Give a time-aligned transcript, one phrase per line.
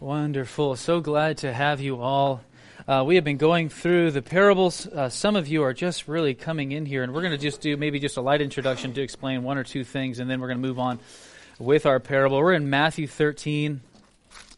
[0.00, 0.76] Wonderful.
[0.76, 2.40] So glad to have you all.
[2.88, 4.86] Uh, we have been going through the parables.
[4.86, 7.60] Uh, some of you are just really coming in here, and we're going to just
[7.60, 10.46] do maybe just a light introduction to explain one or two things, and then we're
[10.46, 11.00] going to move on
[11.58, 12.38] with our parable.
[12.38, 13.82] We're in Matthew 13.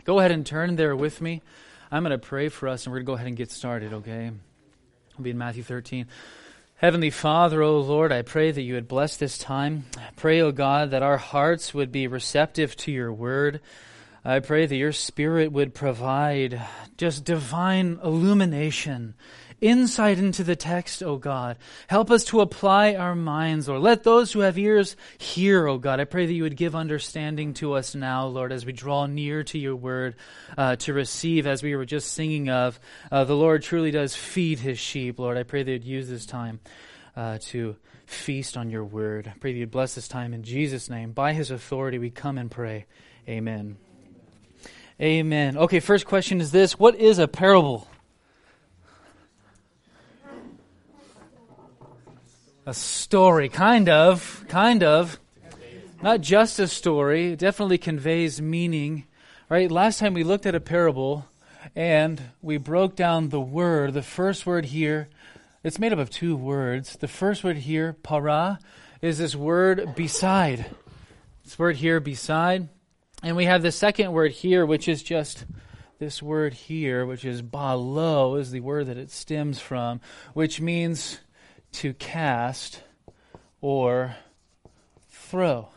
[0.04, 1.42] Go ahead and turn there with me.
[1.90, 3.92] I'm going to pray for us, and we're going to go ahead and get started,
[3.94, 4.30] okay?
[5.18, 6.06] We'll be in Matthew 13.
[6.76, 9.86] Heavenly Father, O Lord, I pray that you would bless this time.
[10.14, 13.60] Pray, O God, that our hearts would be receptive to your word.
[14.24, 16.62] I pray that your Spirit would provide
[16.96, 19.14] just divine illumination,
[19.60, 21.58] insight into the text, O God.
[21.88, 23.82] Help us to apply our minds, Lord.
[23.82, 25.98] Let those who have ears hear, O God.
[25.98, 29.42] I pray that you would give understanding to us now, Lord, as we draw near
[29.44, 30.14] to your word
[30.56, 32.78] uh, to receive, as we were just singing of.
[33.10, 35.36] Uh, the Lord truly does feed his sheep, Lord.
[35.36, 36.60] I pray that you'd use this time
[37.16, 37.74] uh, to
[38.06, 39.26] feast on your word.
[39.34, 41.10] I pray that you'd bless this time in Jesus' name.
[41.10, 42.86] By his authority, we come and pray.
[43.28, 43.78] Amen.
[45.00, 45.56] Amen.
[45.56, 47.88] Okay, first question is this What is a parable?
[52.64, 55.18] A story, kind of, kind of.
[56.00, 59.04] Not just a story, it definitely conveys meaning.
[59.48, 59.70] Right?
[59.70, 61.26] Last time we looked at a parable
[61.74, 63.94] and we broke down the word.
[63.94, 65.08] The first word here,
[65.62, 66.96] it's made up of two words.
[66.96, 68.58] The first word here, para,
[69.00, 70.66] is this word beside.
[71.44, 72.68] This word here, beside.
[73.22, 75.44] And we have the second word here, which is just
[76.00, 80.00] this word here, which is balo, is the word that it stems from,
[80.34, 81.20] which means
[81.72, 82.82] to cast
[83.60, 84.16] or
[85.08, 85.68] throw.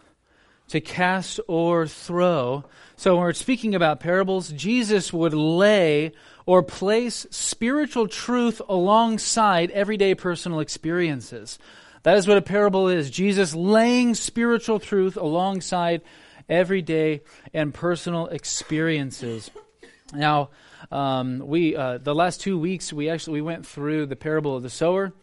[0.70, 2.64] To cast or throw.
[2.96, 6.14] So when we're speaking about parables, Jesus would lay
[6.48, 11.60] or place spiritual truth alongside everyday personal experiences.
[12.02, 13.12] That is what a parable is.
[13.12, 16.02] Jesus laying spiritual truth alongside
[16.50, 17.22] everyday
[17.54, 19.50] and personal experiences.
[20.14, 20.50] Now,
[20.92, 24.64] um, we uh, the last two weeks we actually we went through the parable of
[24.64, 25.14] the sower.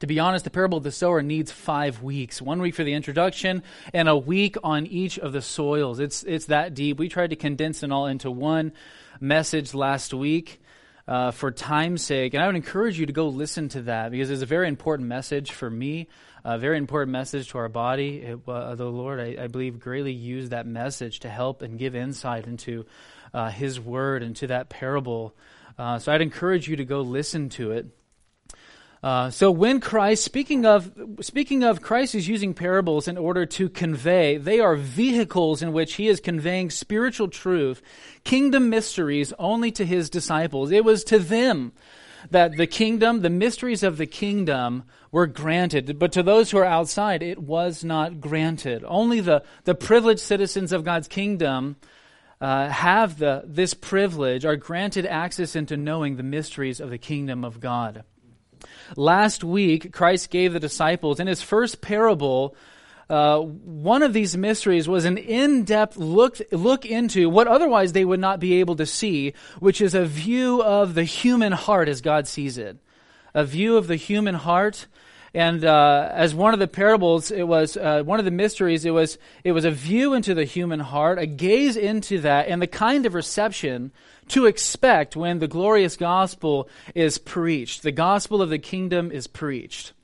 [0.00, 2.42] To be honest, the parable of the sower needs five weeks.
[2.42, 3.62] One week for the introduction
[3.94, 6.00] and a week on each of the soils.
[6.00, 6.98] It's it's that deep.
[6.98, 8.72] We tried to condense it all into one
[9.20, 10.60] message last week.
[11.08, 14.30] Uh, for time's sake, and I would encourage you to go listen to that because
[14.30, 16.06] it's a very important message for me
[16.44, 18.18] a very important message to our body.
[18.18, 21.94] It, uh, the Lord, I, I, believe, greatly used that message to help and give
[21.94, 22.86] insight into
[23.32, 25.34] uh, His Word and to that parable.
[25.78, 27.86] Uh, so I'd encourage you to go listen to it.
[29.02, 30.92] Uh, so when Christ, speaking of
[31.22, 34.36] speaking of Christ, is using parables in order to convey.
[34.36, 37.82] They are vehicles in which he is conveying spiritual truth,
[38.22, 40.70] kingdom mysteries, only to his disciples.
[40.70, 41.72] It was to them
[42.30, 46.64] that the kingdom, the mysteries of the kingdom, were granted, but to those who are
[46.64, 48.84] outside, it was not granted.
[48.86, 51.76] Only the, the privileged citizens of God's kingdom
[52.40, 57.44] uh, have the, this privilege, are granted access into knowing the mysteries of the kingdom
[57.44, 58.02] of God.
[58.96, 62.56] Last week, Christ gave the disciples, in his first parable,
[63.12, 68.20] uh, one of these mysteries was an in-depth look, look into what otherwise they would
[68.20, 72.26] not be able to see, which is a view of the human heart as God
[72.26, 72.78] sees it.
[73.34, 74.86] A view of the human heart
[75.34, 78.84] and uh, as one of the parables, it was uh, one of the mysteries.
[78.84, 82.60] It was it was a view into the human heart, a gaze into that, and
[82.60, 83.92] the kind of reception
[84.28, 87.82] to expect when the glorious gospel is preached.
[87.82, 89.94] The gospel of the kingdom is preached.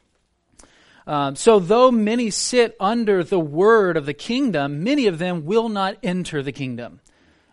[1.09, 5.71] Um, so, though many sit under the word of the kingdom, many of them will
[5.71, 7.01] not enter the kingdom.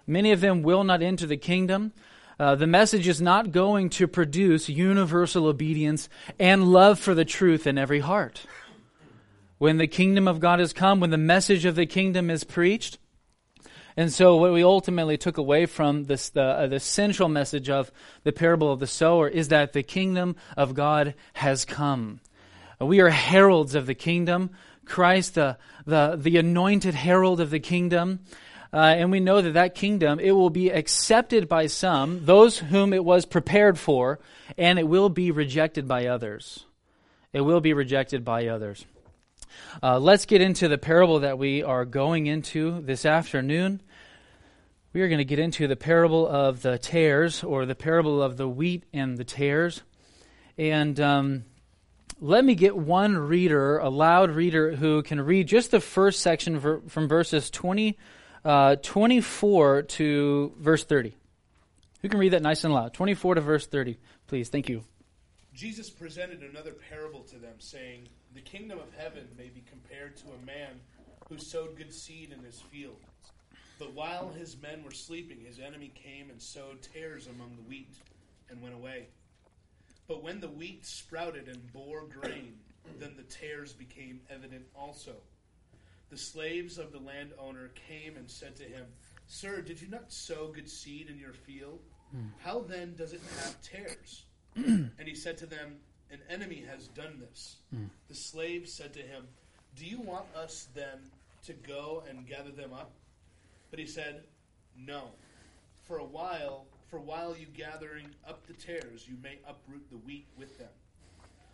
[0.06, 1.94] Many of them will not enter the kingdom.
[2.38, 7.66] Uh, the message is not going to produce universal obedience and love for the truth
[7.66, 8.46] in every heart.
[9.58, 12.98] When the kingdom of God has come, when the message of the kingdom is preached,
[13.96, 17.90] and so, what we ultimately took away from this, the, uh, the central message of
[18.24, 22.20] the parable of the sower is that the kingdom of God has come.
[22.80, 24.52] We are heralds of the kingdom.
[24.86, 28.19] Christ, the, the, the anointed herald of the kingdom,
[28.72, 32.94] uh, and we know that that kingdom, it will be accepted by some, those whom
[32.94, 34.19] it was prepared for,
[34.57, 36.66] and it will be rejected by others.
[37.33, 38.86] It will be rejected by others.
[39.81, 43.81] Uh, let's get into the parable that we are going into this afternoon.
[44.94, 48.38] We are going to get into the parable of the tares, or the parable of
[48.38, 49.81] the wheat and the tares.
[50.57, 51.44] And um,
[52.19, 56.59] let me get one reader, a loud reader, who can read just the first section
[56.88, 57.97] from verses 20
[58.45, 61.15] uh, 24 to verse 30.
[62.01, 62.94] Who can read that nice and loud?
[62.94, 63.97] 24 to verse 30,
[64.27, 64.50] please.
[64.50, 64.83] Thank you.
[65.53, 70.25] Jesus presented another parable to them, saying, The kingdom of heaven may be compared to
[70.27, 70.79] a man
[71.27, 73.00] who sowed good seed in his field.
[73.79, 77.95] But while his men were sleeping, his enemy came and sowed tares among the wheat
[78.50, 79.07] and went away.
[80.07, 82.60] But when the wheat sprouted and bore grain,
[83.00, 85.16] then the tares became evident also.
[86.10, 88.86] The slaves of the landowner came and said to him,
[89.28, 91.80] Sir, did you not sow good seed in your field?
[92.40, 94.24] How then does it have tares?
[94.56, 95.78] and he said to them,
[96.12, 97.58] An enemy has done this.
[98.08, 99.28] The slaves said to him,
[99.75, 101.00] Do you want us then
[101.46, 102.92] to go and gather them up?
[103.69, 104.24] But he said,
[104.78, 105.10] No.
[105.81, 110.28] For a while, for while you gathering up the tares, you may uproot the wheat
[110.38, 110.70] with them.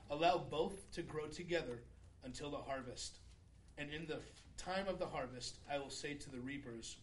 [0.09, 1.79] Allow both to grow together
[2.23, 3.19] until the harvest.
[3.77, 4.19] And in the
[4.57, 6.97] time of the harvest, I will say to the reapers,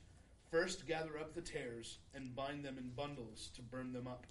[0.50, 4.26] First gather up the tares and bind them in bundles to burn them up,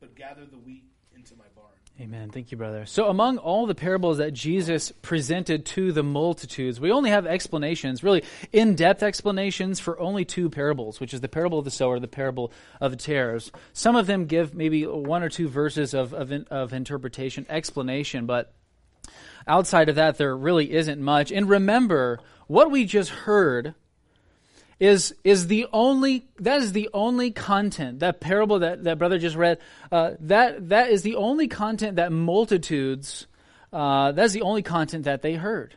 [0.00, 0.84] but gather the wheat
[1.14, 1.81] into my barn.
[2.00, 2.30] Amen.
[2.30, 2.86] Thank you, brother.
[2.86, 8.02] So, among all the parables that Jesus presented to the multitudes, we only have explanations,
[8.02, 12.00] really in depth explanations for only two parables, which is the parable of the sower,
[12.00, 12.50] the parable
[12.80, 13.52] of the tares.
[13.74, 18.54] Some of them give maybe one or two verses of, of, of interpretation, explanation, but
[19.46, 21.30] outside of that, there really isn't much.
[21.30, 23.74] And remember, what we just heard
[24.80, 29.36] is is the only that is the only content that parable that, that brother just
[29.36, 29.58] read
[29.90, 33.26] uh, that that is the only content that multitudes
[33.72, 35.76] uh, that's the only content that they heard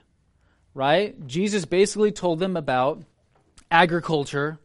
[0.76, 1.26] right?
[1.26, 3.02] Jesus basically told them about
[3.72, 4.60] agriculture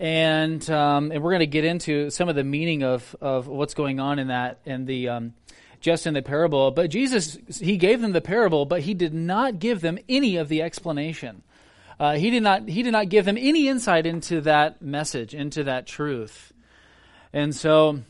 [0.00, 3.74] and um, and we're going to get into some of the meaning of of what's
[3.74, 5.34] going on in that in the um,
[5.80, 9.60] just in the parable but jesus he gave them the parable but he did not
[9.60, 11.42] give them any of the explanation
[11.98, 15.64] uh, he did not he did not give them any insight into that message, into
[15.64, 16.52] that truth.
[17.32, 18.00] And so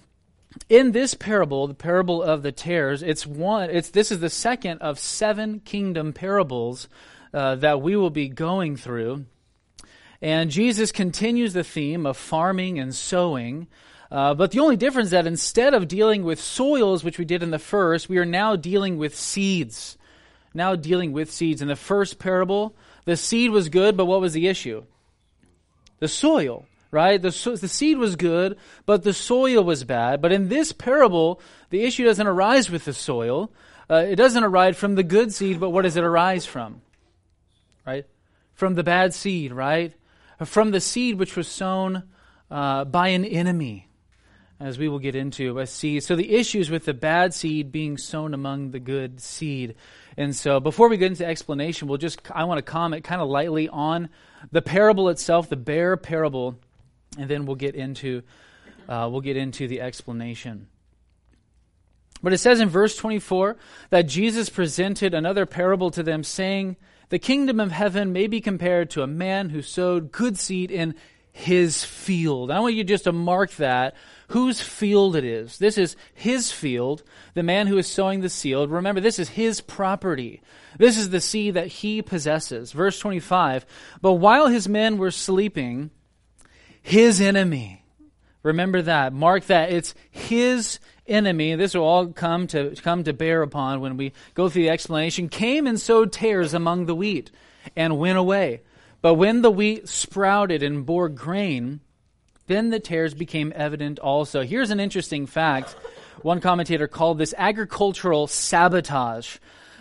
[0.68, 4.78] in this parable, the parable of the tares, it's one it's this is the second
[4.78, 6.88] of seven kingdom parables
[7.34, 9.24] uh, that we will be going through.
[10.20, 13.66] And Jesus continues the theme of farming and sowing.
[14.10, 17.42] Uh, but the only difference is that instead of dealing with soils, which we did
[17.42, 19.96] in the first, we are now dealing with seeds.
[20.54, 21.62] Now dealing with seeds.
[21.62, 24.84] In the first parable, the seed was good, but what was the issue?
[25.98, 27.20] The soil, right?
[27.20, 28.56] The, so, the seed was good,
[28.86, 30.20] but the soil was bad.
[30.20, 31.40] But in this parable,
[31.70, 33.52] the issue doesn't arise with the soil.
[33.90, 36.82] Uh, it doesn't arise from the good seed, but what does it arise from?
[37.86, 38.06] Right?
[38.54, 39.92] From the bad seed, right?
[40.44, 42.04] From the seed which was sown
[42.50, 43.88] uh, by an enemy,
[44.62, 46.04] as we will get into a seed.
[46.04, 49.74] So the issues with the bad seed being sown among the good seed.
[50.16, 53.28] And so before we get into explanation, we'll just I want to comment kind of
[53.28, 54.08] lightly on
[54.52, 56.58] the parable itself, the bare parable,
[57.18, 58.22] and then we'll get into
[58.88, 60.68] uh, we'll get into the explanation.
[62.22, 63.56] But it says in verse 24
[63.90, 66.76] that Jesus presented another parable to them, saying,
[67.08, 70.94] The kingdom of heaven may be compared to a man who sowed good seed in
[71.32, 72.50] his field.
[72.50, 73.96] I want you just to mark that
[74.32, 75.58] whose field it is.
[75.58, 77.02] This is his field,
[77.34, 78.70] the man who is sowing the seed.
[78.70, 80.40] Remember, this is his property.
[80.78, 82.72] This is the seed that he possesses.
[82.72, 83.66] Verse 25
[84.00, 85.90] But while his men were sleeping,
[86.80, 87.84] his enemy,
[88.42, 93.42] remember that, mark that, it's his enemy, this will all come to, come to bear
[93.42, 97.30] upon when we go through the explanation, came and sowed tares among the wheat
[97.76, 98.62] and went away.
[99.02, 101.80] But when the wheat sprouted and bore grain,
[102.46, 104.42] then the tares became evident also.
[104.42, 105.76] Here's an interesting fact.
[106.22, 109.38] One commentator called this agricultural sabotage.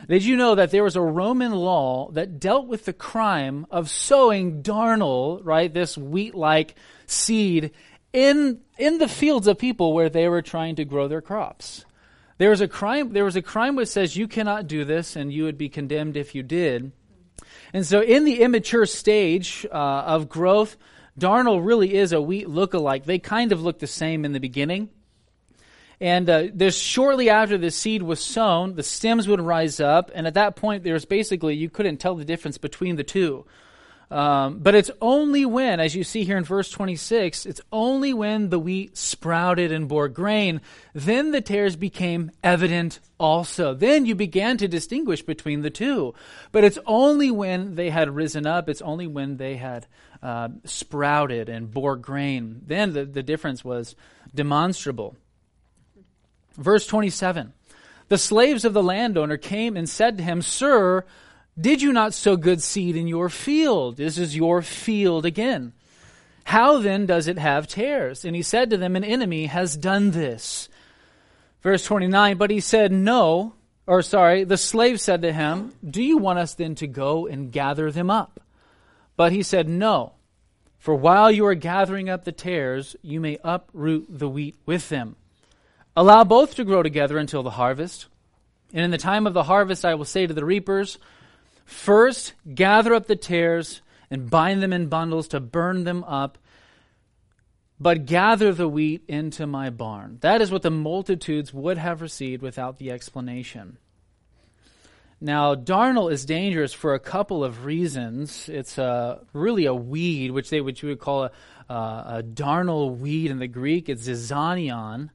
[0.08, 3.90] Did you know that there was a Roman law that dealt with the crime of
[3.90, 7.72] sowing darnel, right, this wheat-like seed
[8.14, 11.86] in in the fields of people where they were trying to grow their crops.
[12.40, 15.32] There was a crime there was a crime which says you cannot do this and
[15.32, 16.92] you would be condemned if you did.
[17.74, 20.78] And so in the immature stage uh, of growth,
[21.18, 23.06] darnel really is a wheat look-alike.
[23.06, 24.90] They kind of look the same in the beginning.
[26.00, 30.26] And uh, there's shortly after the seed was sown, the stems would rise up, and
[30.26, 33.46] at that point, there's basically you couldn't tell the difference between the two.
[34.12, 38.50] Um, but it's only when, as you see here in verse 26, it's only when
[38.50, 40.60] the wheat sprouted and bore grain,
[40.94, 43.74] then the tares became evident also.
[43.74, 46.14] Then you began to distinguish between the two.
[46.52, 49.88] But it's only when they had risen up, it's only when they had
[50.22, 52.62] uh, sprouted and bore grain.
[52.66, 53.96] Then the, the difference was
[54.34, 55.16] demonstrable.
[56.56, 57.54] Verse 27
[58.10, 61.06] The slaves of the landowner came and said to him, Sir,
[61.60, 63.98] did you not sow good seed in your field?
[63.98, 65.74] This is your field again.
[66.44, 68.26] How then does it have tares?
[68.26, 70.70] And he said to them, An enemy has done this.
[71.62, 73.54] Verse 29 But he said, No,
[73.88, 77.52] or sorry, the slave said to him, Do you want us then to go and
[77.52, 78.40] gather them up?
[79.16, 80.14] But he said, No.
[80.78, 85.16] For while you are gathering up the tares, you may uproot the wheat with them.
[85.96, 88.08] Allow both to grow together until the harvest.
[88.74, 90.98] And in the time of the harvest, I will say to the reapers,
[91.66, 96.38] First, gather up the tares and bind them in bundles to burn them up,
[97.80, 100.18] but gather the wheat into my barn.
[100.22, 103.78] That is what the multitudes would have received without the explanation.
[105.24, 108.50] Now, darnel is dangerous for a couple of reasons.
[108.50, 111.32] It's uh, really a weed, which they which you would call a,
[111.70, 113.88] uh, a darnel weed in the Greek.
[113.88, 115.12] It's zizanion,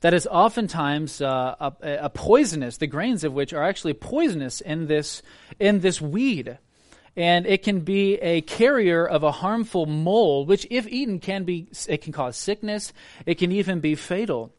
[0.00, 1.72] that is oftentimes uh, a,
[2.02, 2.76] a, poisonous.
[2.76, 5.22] The grains of which are actually poisonous in this
[5.58, 6.58] in this weed,
[7.16, 11.66] and it can be a carrier of a harmful mold, which, if eaten, can be
[11.88, 12.92] it can cause sickness.
[13.26, 14.52] It can even be fatal.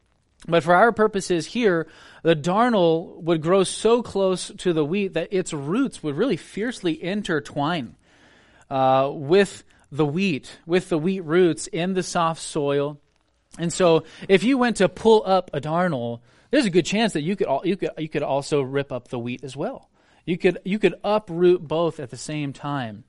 [0.47, 1.87] But for our purposes here,
[2.23, 7.01] the darnel would grow so close to the wheat that its roots would really fiercely
[7.03, 7.95] intertwine
[8.69, 12.99] uh, with the wheat, with the wheat roots in the soft soil.
[13.57, 17.21] And so, if you went to pull up a darnel, there's a good chance that
[17.21, 19.89] you could you could you could also rip up the wheat as well.
[20.25, 23.03] You could you could uproot both at the same time.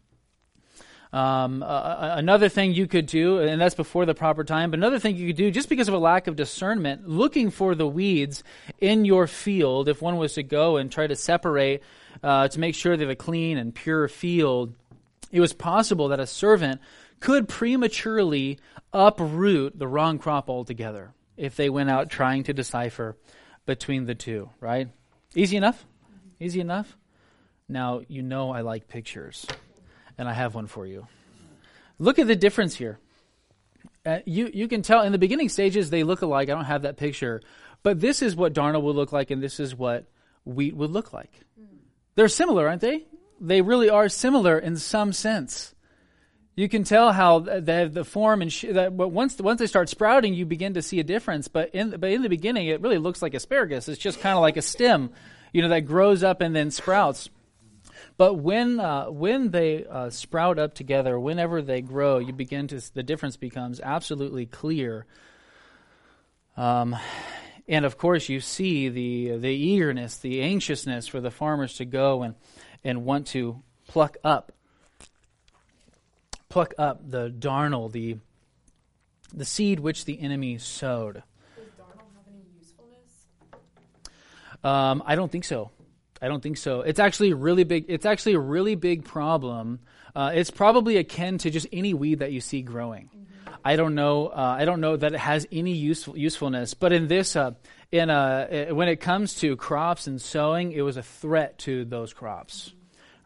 [1.13, 5.01] Um, uh, another thing you could do, and that's before the proper time, but another
[5.01, 8.45] thing you could do, just because of a lack of discernment, looking for the weeds
[8.79, 11.83] in your field, if one was to go and try to separate
[12.23, 14.75] uh, to make sure they have a clean and pure field,
[15.33, 16.81] it was possible that a servant
[17.19, 18.59] could prematurely
[18.93, 23.17] uproot the wrong crop altogether if they went out trying to decipher
[23.67, 24.89] between the two, right?
[25.35, 25.85] Easy enough?
[26.39, 26.97] Easy enough?
[27.69, 29.47] Now, you know I like pictures
[30.21, 31.07] and I have one for you.
[31.99, 32.99] Look at the difference here.
[34.05, 36.51] Uh, you you can tell in the beginning stages they look alike.
[36.51, 37.41] I don't have that picture,
[37.83, 40.05] but this is what darnel would look like, and this is what
[40.45, 41.33] wheat would look like.
[42.15, 43.07] They're similar, aren't they?
[43.41, 45.75] They really are similar in some sense.
[46.55, 49.89] You can tell how the, the form and sh- that, but once once they start
[49.89, 51.49] sprouting, you begin to see a difference.
[51.49, 53.89] But in but in the beginning, it really looks like asparagus.
[53.89, 55.13] It's just kind of like a stem,
[55.55, 57.31] you know, that grows up and then sprouts.
[58.17, 62.95] But when uh, when they uh, sprout up together, whenever they grow, you begin to
[62.95, 65.07] the difference becomes absolutely clear.
[66.57, 66.97] Um,
[67.69, 72.23] and of course, you see the the eagerness, the anxiousness for the farmers to go
[72.23, 72.35] and
[72.85, 74.53] and want to pluck up
[76.49, 78.17] pluck up the darnel, the
[79.33, 81.23] the seed which the enemy sowed.
[81.57, 83.27] Does darnel have any usefulness?
[84.63, 85.71] Um, I don't think so.
[86.23, 86.83] I don't think so.
[86.83, 87.87] It's actually a really big.
[87.89, 89.81] It's actually a really big problem.
[90.15, 93.07] Uh, it's probably akin to just any weed that you see growing.
[93.07, 93.55] Mm-hmm.
[93.65, 94.29] I don't know.
[94.29, 96.75] Uh, I don't know that it has any useful usefulness.
[96.75, 97.53] But in this, uh,
[97.91, 102.13] in uh, when it comes to crops and sowing, it was a threat to those
[102.13, 102.69] crops.
[102.69, 102.77] Mm-hmm.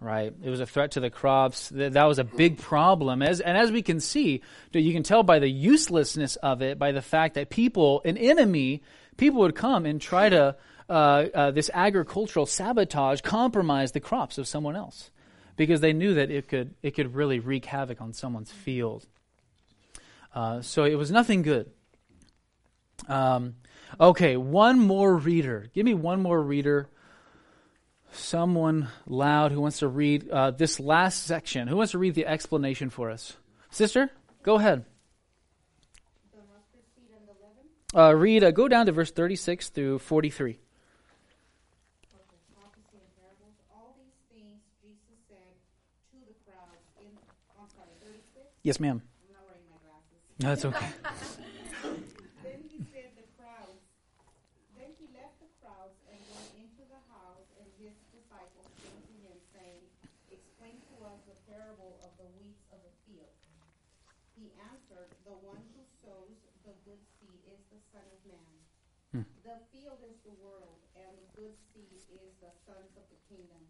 [0.00, 1.70] Right, it was a threat to the crops.
[1.70, 3.22] That, that was a big problem.
[3.22, 6.92] As and as we can see, you can tell by the uselessness of it, by
[6.92, 8.82] the fact that people, an enemy,
[9.16, 10.56] people would come and try to
[10.88, 15.10] uh, uh, this agricultural sabotage compromised the crops of someone else
[15.56, 19.06] because they knew that it could it could really wreak havoc on someone's field.
[20.34, 21.70] Uh, so it was nothing good.
[23.08, 23.54] Um,
[24.00, 25.68] okay, one more reader.
[25.74, 26.88] Give me one more reader.
[28.12, 31.66] Someone loud who wants to read uh, this last section.
[31.68, 33.36] Who wants to read the explanation for us?
[33.70, 34.10] Sister,
[34.42, 34.84] go ahead.
[37.96, 38.42] Uh, read.
[38.44, 40.58] Uh, go down to verse thirty-six through forty-three.
[48.64, 48.96] Yes, ma'am.
[48.96, 50.24] I'm not wearing my glasses.
[50.40, 50.88] That's okay.
[52.48, 53.84] then he said the crowds.
[54.72, 59.14] Then he left the crowds and went into the house, and his disciples came to
[59.20, 59.84] him, saying,
[60.32, 63.36] "Explain to us the parable of the weeds of the field."
[64.32, 68.56] He answered, "The one who sows the good seed is the Son of Man.
[69.12, 69.28] Hmm.
[69.44, 73.60] The field is the world, and the good seed is the sons of the kingdom.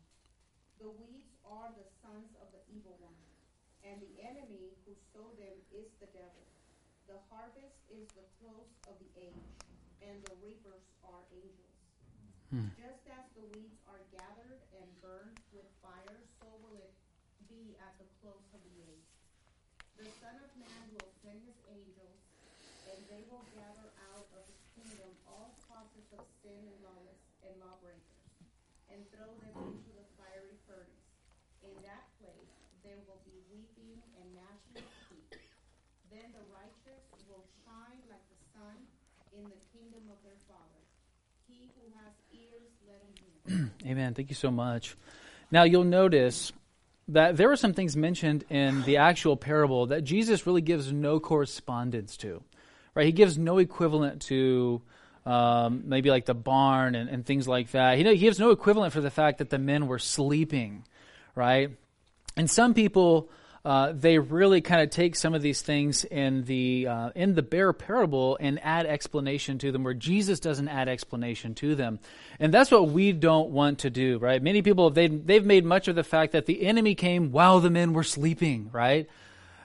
[0.78, 3.23] The weeds are the sons of the evil one."
[3.84, 6.44] And the enemy who sowed them is the devil.
[7.04, 9.48] The harvest is the close of the age,
[10.00, 11.76] and the reapers are angels.
[12.48, 12.72] Hmm.
[12.80, 16.96] Just as the weeds are gathered and burned with fire, so will it
[17.44, 19.10] be at the close of the age.
[20.00, 22.18] The Son of Man will send his angels,
[22.88, 27.52] and they will gather out of his kingdom all causes of sin and lawless and
[27.60, 28.24] lawbreakers,
[28.88, 31.04] and throw them into the fiery furnace.
[31.60, 35.40] In that place there will be weeping and gnashing of teeth.
[36.14, 38.76] Then the righteous will shine like the sun
[39.36, 40.80] in the kingdom of their Father.
[41.48, 43.90] He who has ears, let him hear.
[43.90, 44.14] Amen.
[44.14, 44.96] Thank you so much.
[45.50, 46.52] Now you'll notice
[47.08, 51.18] that there are some things mentioned in the actual parable that Jesus really gives no
[51.18, 52.42] correspondence to.
[52.94, 53.06] Right?
[53.06, 54.82] He gives no equivalent to
[55.26, 57.98] um, maybe like the barn and, and things like that.
[57.98, 60.84] He, he gives no equivalent for the fact that the men were sleeping,
[61.34, 61.70] right?
[62.36, 63.30] And some people
[63.64, 67.42] uh, they really kind of take some of these things in the uh, in the
[67.42, 71.98] bare parable and add explanation to them, where Jesus doesn't add explanation to them,
[72.38, 74.42] and that's what we don't want to do, right?
[74.42, 77.70] Many people they they've made much of the fact that the enemy came while the
[77.70, 79.08] men were sleeping, right?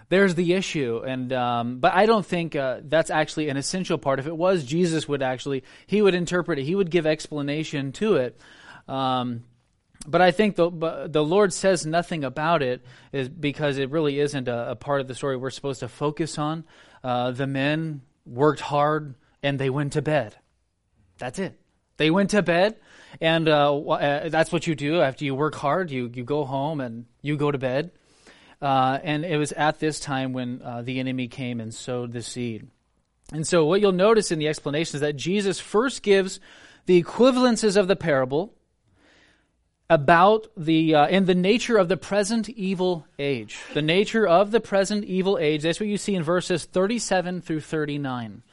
[0.08, 4.20] There's the issue, and um, but I don't think uh, that's actually an essential part.
[4.20, 8.16] If it was, Jesus would actually he would interpret it, he would give explanation to
[8.16, 8.40] it.
[8.88, 9.44] Um,
[10.08, 14.48] but I think the the Lord says nothing about it is because it really isn't
[14.48, 16.64] a, a part of the story we're supposed to focus on.
[17.04, 20.36] Uh, the men worked hard and they went to bed.
[21.18, 21.60] That's it.
[21.98, 22.78] They went to bed,
[23.20, 25.92] and uh, uh, that's what you do after you work hard.
[25.92, 27.92] You you go home and you go to bed.
[28.62, 32.22] Uh, and it was at this time when uh, the enemy came and sowed the
[32.22, 32.68] seed.
[33.32, 36.40] And so, what you'll notice in the explanation is that Jesus first gives
[36.86, 38.54] the equivalences of the parable
[39.90, 43.60] about the uh, the nature of the present evil age.
[43.74, 45.64] The nature of the present evil age.
[45.64, 48.44] That's what you see in verses 37 through 39.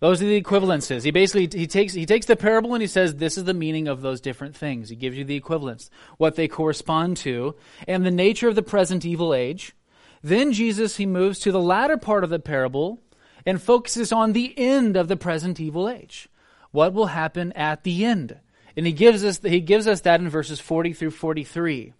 [0.00, 1.04] Those are the equivalences.
[1.04, 3.86] He basically he takes he takes the parable and he says this is the meaning
[3.86, 4.88] of those different things.
[4.88, 7.54] He gives you the equivalents, what they correspond to,
[7.86, 9.74] and the nature of the present evil age.
[10.22, 13.00] Then Jesus he moves to the latter part of the parable
[13.44, 16.28] and focuses on the end of the present evil age.
[16.70, 18.38] What will happen at the end?
[18.76, 21.92] And he gives us he gives us that in verses 40 through 43.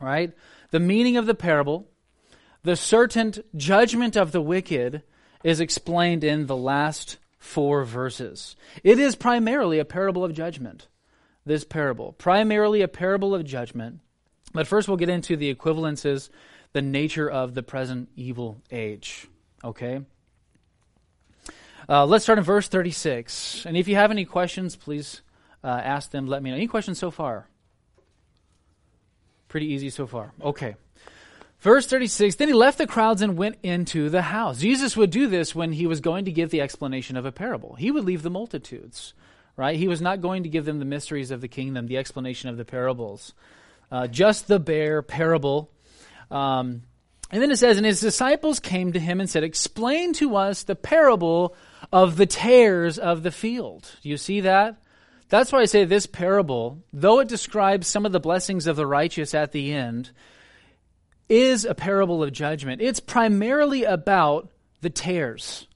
[0.00, 0.32] Right?
[0.70, 1.88] The meaning of the parable,
[2.62, 5.02] the certain judgment of the wicked
[5.44, 8.56] is explained in the last four verses.
[8.82, 10.88] It is primarily a parable of judgment.
[11.46, 14.00] This parable, primarily a parable of judgment.
[14.52, 16.28] But first we'll get into the equivalences,
[16.72, 19.26] the nature of the present evil age.
[19.64, 20.00] Okay?
[21.88, 23.64] Uh, let's start in verse 36.
[23.64, 25.22] And if you have any questions, please
[25.62, 26.56] uh, ask them, let me know.
[26.56, 27.48] Any questions so far?
[29.48, 30.32] Pretty easy so far.
[30.42, 30.76] Okay.
[31.60, 34.58] Verse 36 Then he left the crowds and went into the house.
[34.58, 37.74] Jesus would do this when he was going to give the explanation of a parable.
[37.74, 39.14] He would leave the multitudes,
[39.56, 39.76] right?
[39.76, 42.56] He was not going to give them the mysteries of the kingdom, the explanation of
[42.56, 43.34] the parables.
[43.90, 45.70] Uh, just the bare parable.
[46.30, 46.82] Um,
[47.30, 50.62] and then it says, And his disciples came to him and said, Explain to us
[50.62, 51.56] the parable
[51.92, 53.90] of the tares of the field.
[54.02, 54.76] Do you see that?
[55.28, 58.86] That's why I say this parable, though it describes some of the blessings of the
[58.86, 60.10] righteous at the end,
[61.28, 62.80] is a parable of judgment.
[62.80, 64.48] It's primarily about
[64.80, 65.66] the tares.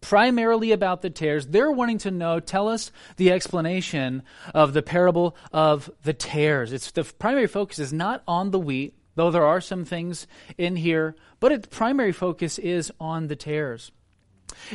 [0.00, 1.46] Primarily about the tares.
[1.46, 4.22] They're wanting to know, tell us the explanation
[4.54, 6.72] of the parable of the tares.
[6.72, 10.76] It's the primary focus is not on the wheat, though there are some things in
[10.76, 13.92] here, but its primary focus is on the tares.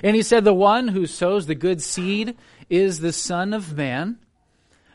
[0.04, 2.36] And he said, The one who sows the good seed
[2.70, 4.20] is the Son of Man.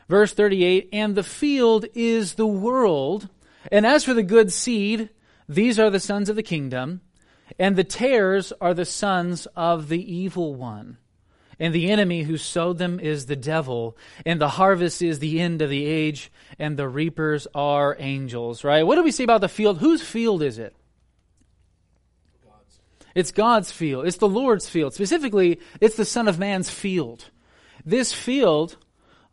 [0.07, 3.29] Verse 38 And the field is the world.
[3.71, 5.09] And as for the good seed,
[5.49, 7.01] these are the sons of the kingdom.
[7.59, 10.97] And the tares are the sons of the evil one.
[11.59, 13.97] And the enemy who sowed them is the devil.
[14.25, 16.31] And the harvest is the end of the age.
[16.59, 18.63] And the reapers are angels.
[18.63, 18.83] Right?
[18.83, 19.79] What do we say about the field?
[19.79, 20.75] Whose field is it?
[23.15, 24.05] It's God's field.
[24.05, 24.93] It's the Lord's field.
[24.93, 27.29] Specifically, it's the Son of Man's field.
[27.85, 28.75] This field,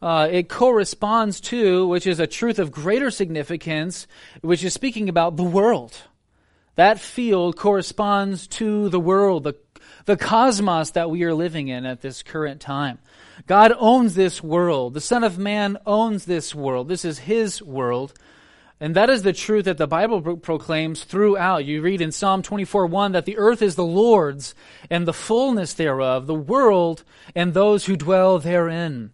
[0.01, 4.07] uh, it corresponds to, which is a truth of greater significance,
[4.41, 5.97] which is speaking about the world.
[6.77, 9.57] That field corresponds to the world, the,
[10.05, 12.99] the cosmos that we are living in at this current time.
[13.47, 14.95] God owns this world.
[14.95, 16.89] The Son of Man owns this world.
[16.89, 18.15] This is His world.
[18.83, 21.65] And that is the truth that the Bible pro- proclaims throughout.
[21.65, 24.57] You read in Psalm 24 1 that the earth is the Lord's
[24.91, 29.13] and the fullness thereof, the world and those who dwell therein.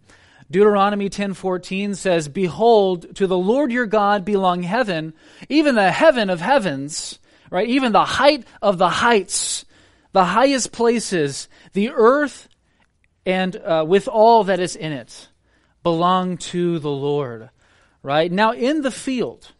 [0.49, 5.13] Deuteronomy 10:14 says, "Behold, to the Lord your God belong heaven,
[5.49, 7.19] even the heaven of heavens,
[7.51, 7.69] right?
[7.69, 9.65] Even the height of the heights,
[10.13, 12.49] the highest places, the earth
[13.23, 15.29] and uh, with all that is in it
[15.83, 17.51] belong to the Lord."
[18.01, 18.31] Right?
[18.31, 19.51] Now in the field,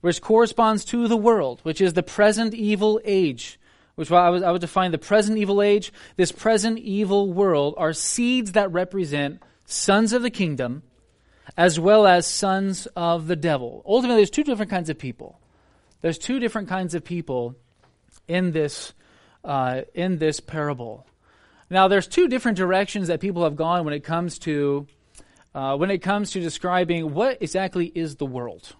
[0.00, 3.58] which corresponds to the world, which is the present evil age.
[3.96, 7.92] Which I would, I would define the present evil age, this present evil world, are
[7.92, 10.82] seeds that represent sons of the kingdom
[11.56, 13.82] as well as sons of the devil.
[13.86, 15.38] Ultimately, there's two different kinds of people.
[16.00, 17.56] There's two different kinds of people
[18.28, 18.94] in this,
[19.44, 21.06] uh, in this parable.
[21.68, 24.86] Now, there's two different directions that people have gone when it comes to
[25.52, 28.76] uh, when it comes to describing what exactly is the world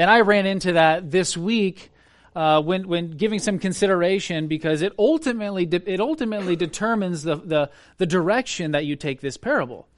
[0.00, 1.90] And I ran into that this week
[2.34, 7.70] uh, when when giving some consideration because it ultimately de- it ultimately determines the, the
[7.98, 9.88] the direction that you take this parable.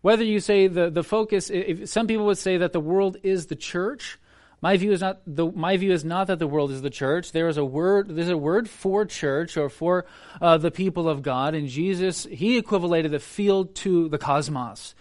[0.00, 3.48] Whether you say the the focus, if some people would say that the world is
[3.48, 4.18] the church.
[4.62, 7.32] My view is not the my view is not that the world is the church.
[7.32, 10.06] There is a word there's a word for church or for
[10.40, 14.94] uh, the people of God, and Jesus he equivalated the field to the cosmos,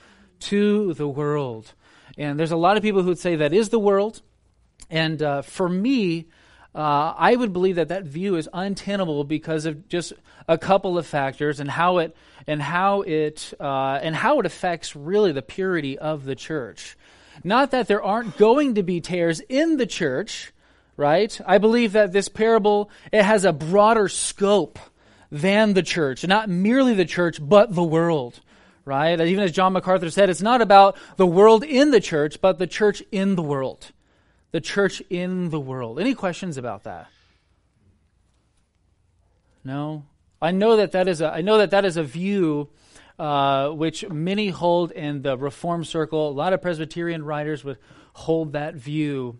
[0.51, 1.75] to the world.
[2.17, 4.21] And there's a lot of people who would say that is the world.
[4.89, 6.27] And uh, for me,
[6.73, 10.13] uh, I would believe that that view is untenable because of just
[10.47, 12.15] a couple of factors and how it
[12.47, 16.97] and how it uh, and how it affects really the purity of the church.
[17.43, 20.51] Not that there aren't going to be tares in the church,
[20.97, 21.39] right?
[21.45, 24.77] I believe that this parable it has a broader scope
[25.31, 28.41] than the church, not merely the church, but the world.
[28.85, 29.21] Right?
[29.21, 32.65] Even as John MacArthur said, it's not about the world in the church, but the
[32.65, 33.91] church in the world
[34.51, 35.99] the church in the world.
[35.99, 37.07] Any questions about that?
[39.63, 40.05] No.
[40.41, 42.69] I know that that is a I know that that is a view
[43.19, 46.29] uh, which many hold in the Reform circle.
[46.29, 47.77] A lot of Presbyterian writers would
[48.13, 49.39] hold that view.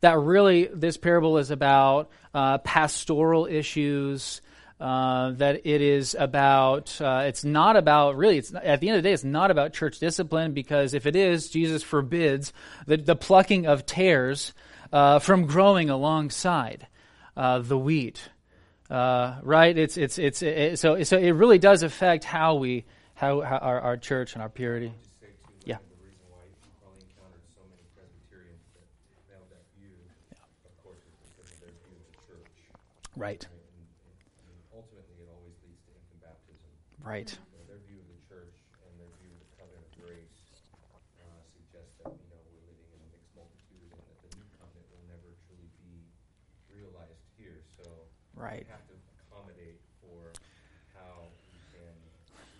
[0.00, 4.40] That really, this parable is about uh, pastoral issues,
[4.80, 9.02] uh, that it is about uh, it's not about really it's at the end of
[9.02, 12.52] the day it's not about church discipline because if it is jesus forbids
[12.86, 14.52] the, the plucking of tares
[14.92, 16.86] uh, from growing alongside
[17.36, 18.28] uh, the wheat.
[18.90, 19.76] Uh, right?
[19.76, 23.80] It's it's it's it, so so it really does affect how we how, how our,
[23.80, 24.94] our church and our purity.
[25.64, 25.76] Yeah
[37.08, 37.64] right Right.
[37.64, 38.52] their view of the church
[38.84, 40.44] and their view of the covenant of grace
[41.24, 44.44] uh, suggests that you know we're living in a mixed multitude and that the new
[44.60, 46.04] covenant will never truly be
[46.68, 47.64] realized here.
[47.80, 47.88] So
[48.36, 48.60] right.
[48.60, 50.36] we have to accommodate for
[50.92, 51.96] how we can,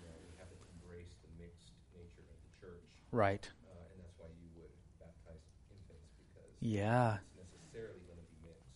[0.00, 2.88] you know, we have to embrace the mixed nature of the church.
[3.12, 3.44] Right.
[3.68, 7.20] Uh, and that's why you would baptize infants because yeah.
[7.20, 8.72] it's necessarily going to be mixed.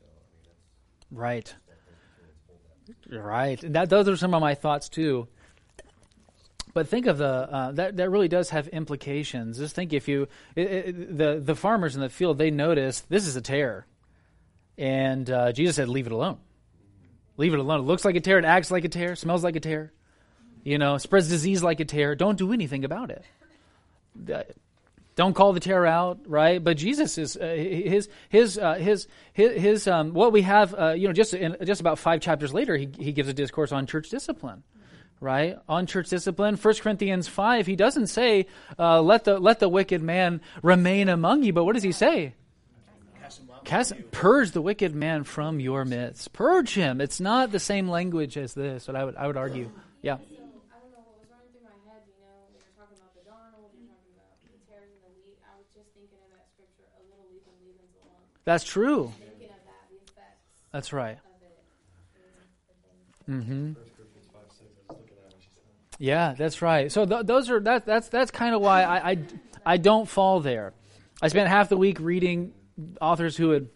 [0.00, 0.64] So I mean that's
[1.12, 1.52] right.
[1.52, 1.65] that.
[3.10, 3.62] Right.
[3.62, 5.28] And that those are some of my thoughts too.
[6.74, 9.58] But think of the uh, that that really does have implications.
[9.58, 13.26] Just think if you it, it, the the farmers in the field they notice this
[13.26, 13.86] is a tare,
[14.76, 16.38] and uh, Jesus said, "Leave it alone.
[17.36, 17.80] Leave it alone.
[17.80, 19.92] It looks like a tare, It acts like a tare, Smells like a tare,
[20.64, 22.14] You know, spreads disease like a tare.
[22.14, 23.24] Don't do anything about it.
[25.16, 26.62] Don't call the tare out, right?
[26.62, 30.74] But Jesus is uh, his his uh, his his, um, what we have.
[30.74, 33.72] Uh, you know, just in, just about five chapters later, he he gives a discourse
[33.72, 34.62] on church discipline,
[35.18, 35.56] right?
[35.70, 36.56] On church discipline.
[36.56, 38.46] First Corinthians five, he doesn't say
[38.78, 42.34] uh, let the let the wicked man remain among you, but what does he say?
[43.64, 46.32] Cast, purge the wicked man from your midst.
[46.32, 47.00] Purge him.
[47.00, 48.86] It's not the same language as this.
[48.86, 49.70] What I would I would argue.
[50.02, 50.18] Yeah.
[58.46, 59.12] That's true.
[60.72, 61.18] That's right.
[63.28, 63.72] Mm-hmm.
[65.98, 66.92] Yeah, that's right.
[66.92, 69.18] So th- those are that, that's that's kind of why I, I
[69.64, 70.74] I don't fall there.
[71.20, 72.52] I spent half the week reading
[73.00, 73.70] authors who would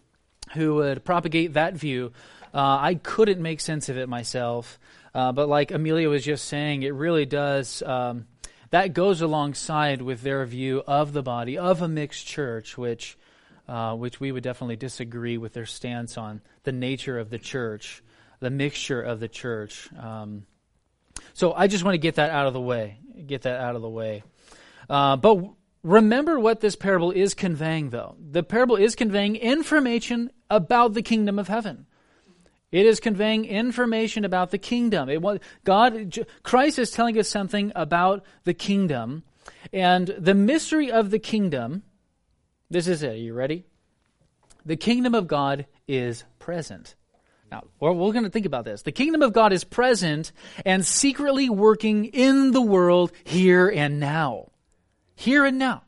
[0.55, 2.13] who would propagate that view.
[2.55, 4.79] Uh, I couldn't make sense of it myself,
[5.15, 7.83] uh, but like Amelia was just saying, it really does.
[7.83, 8.27] Um,
[8.71, 13.17] that goes alongside with their view of the body of a mixed church, which
[13.71, 18.03] uh, which we would definitely disagree with their stance on the nature of the church,
[18.41, 19.89] the mixture of the church.
[19.97, 20.45] Um,
[21.35, 22.99] so I just want to get that out of the way.
[23.27, 24.25] Get that out of the way.
[24.89, 25.51] Uh, but
[25.85, 28.17] remember what this parable is conveying, though.
[28.19, 31.87] The parable is conveying information about the kingdom of heaven.
[32.73, 35.09] It is conveying information about the kingdom.
[35.09, 35.23] It,
[35.63, 39.23] God, Christ is telling us something about the kingdom,
[39.73, 41.85] and the mystery of the kingdom
[42.71, 43.13] this is it.
[43.13, 43.65] Are you ready?
[44.65, 46.95] The kingdom of God is present.
[47.51, 48.83] Now, we're, we're going to think about this.
[48.83, 50.33] The kingdom of God is present
[50.65, 54.53] and secretly working in the world here and now.
[55.17, 55.83] Here and now.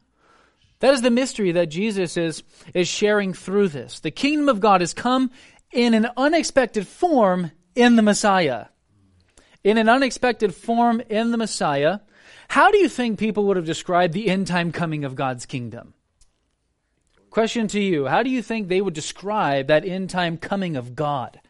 [0.81, 2.43] That is the mystery that Jesus is,
[2.75, 4.01] is sharing through this.
[4.01, 5.31] The kingdom of God has come
[5.71, 8.67] in an unexpected form in the Messiah.
[9.63, 12.01] In an unexpected form in the Messiah.
[12.49, 15.95] How do you think people would have described the end time coming of God's kingdom?
[17.33, 20.95] Question to you How do you think they would describe that end time coming of
[20.95, 21.41] God?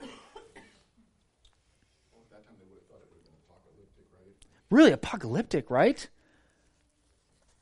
[4.71, 6.09] Really apocalyptic, right?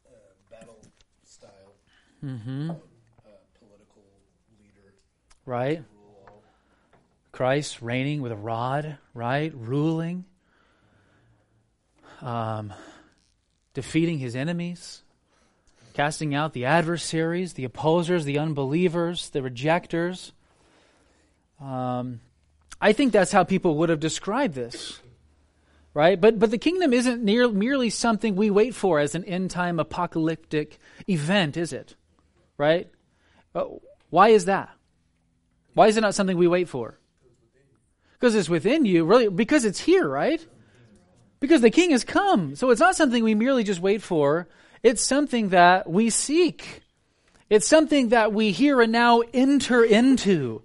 [0.07, 0.11] Uh,
[0.51, 0.77] battle
[1.25, 1.51] style.
[2.23, 2.71] Mm-hmm.
[2.73, 2.75] Uh,
[5.47, 5.83] right?
[7.33, 9.51] Christ reigning with a rod, right?
[9.55, 10.27] Ruling,
[12.21, 12.75] um,
[13.73, 15.03] defeating his enemies,
[16.01, 20.33] casting out the adversaries, the opposers, the unbelievers, the rejectors.
[21.61, 22.21] Um,
[22.81, 24.99] I think that's how people would have described this,
[25.93, 26.19] right?
[26.19, 29.79] But but the kingdom isn't near, merely something we wait for as an end time
[29.79, 31.95] apocalyptic event, is it?
[32.57, 32.89] Right?
[33.55, 33.65] Uh,
[34.09, 34.71] why is that?
[35.75, 36.99] Why is it not something we wait for?
[38.15, 40.43] Because it's within you, really, because it's here, right?
[41.41, 42.57] Because the king has come.
[42.57, 44.49] So it's not something we merely just wait for.
[44.83, 46.83] It's something that we seek.
[47.49, 50.63] It's something that we here and now enter into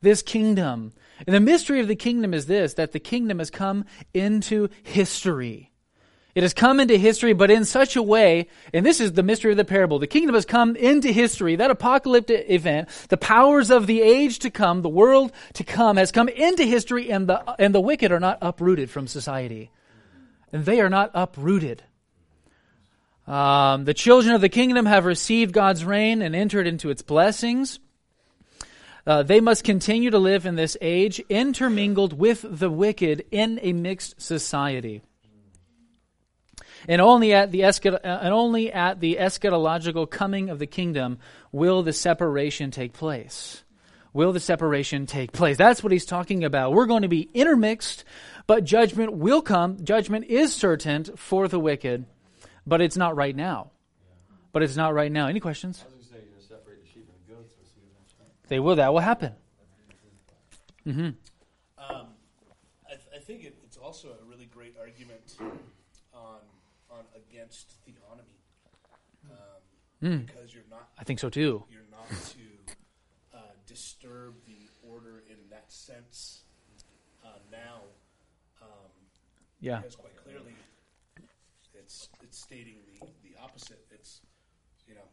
[0.00, 0.92] this kingdom.
[1.26, 5.72] And the mystery of the kingdom is this that the kingdom has come into history.
[6.34, 9.50] It has come into history, but in such a way, and this is the mystery
[9.50, 9.98] of the parable.
[9.98, 14.50] The kingdom has come into history, that apocalyptic event, the powers of the age to
[14.50, 18.20] come, the world to come has come into history, and the, and the wicked are
[18.20, 19.72] not uprooted from society.
[20.52, 21.82] And they are not uprooted.
[23.28, 27.78] Um, the children of the kingdom have received God's reign and entered into its blessings.
[29.06, 33.74] Uh, they must continue to live in this age intermingled with the wicked in a
[33.74, 35.02] mixed society.
[36.88, 41.18] And only at the eschat- uh, and only at the eschatological coming of the kingdom
[41.52, 43.62] will the separation take place.
[44.14, 45.58] Will the separation take place?
[45.58, 46.72] That's what he's talking about.
[46.72, 48.04] We're going to be intermixed,
[48.46, 49.84] but judgment will come.
[49.84, 52.06] Judgment is certain for the wicked,
[52.68, 53.70] but it's not right now.
[54.52, 55.26] But it's not right now.
[55.28, 55.84] Any questions?
[58.48, 58.76] They will.
[58.76, 59.32] That will happen.
[60.86, 61.00] Mm-hmm.
[61.78, 62.06] Um,
[62.86, 65.36] I, th- I think it, it's also a really great argument
[66.14, 66.40] on
[66.90, 68.40] on against theonomy
[69.30, 71.62] um, because you're not I think so too.
[71.70, 74.56] you're not to uh, disturb the
[74.90, 76.44] order in that sense
[77.22, 77.82] uh, now
[78.62, 78.68] um,
[79.60, 79.76] Yeah.
[79.80, 80.54] because quite clearly
[81.78, 83.84] it's it's stating the, the opposite.
[83.90, 84.20] It's
[84.86, 85.08] you know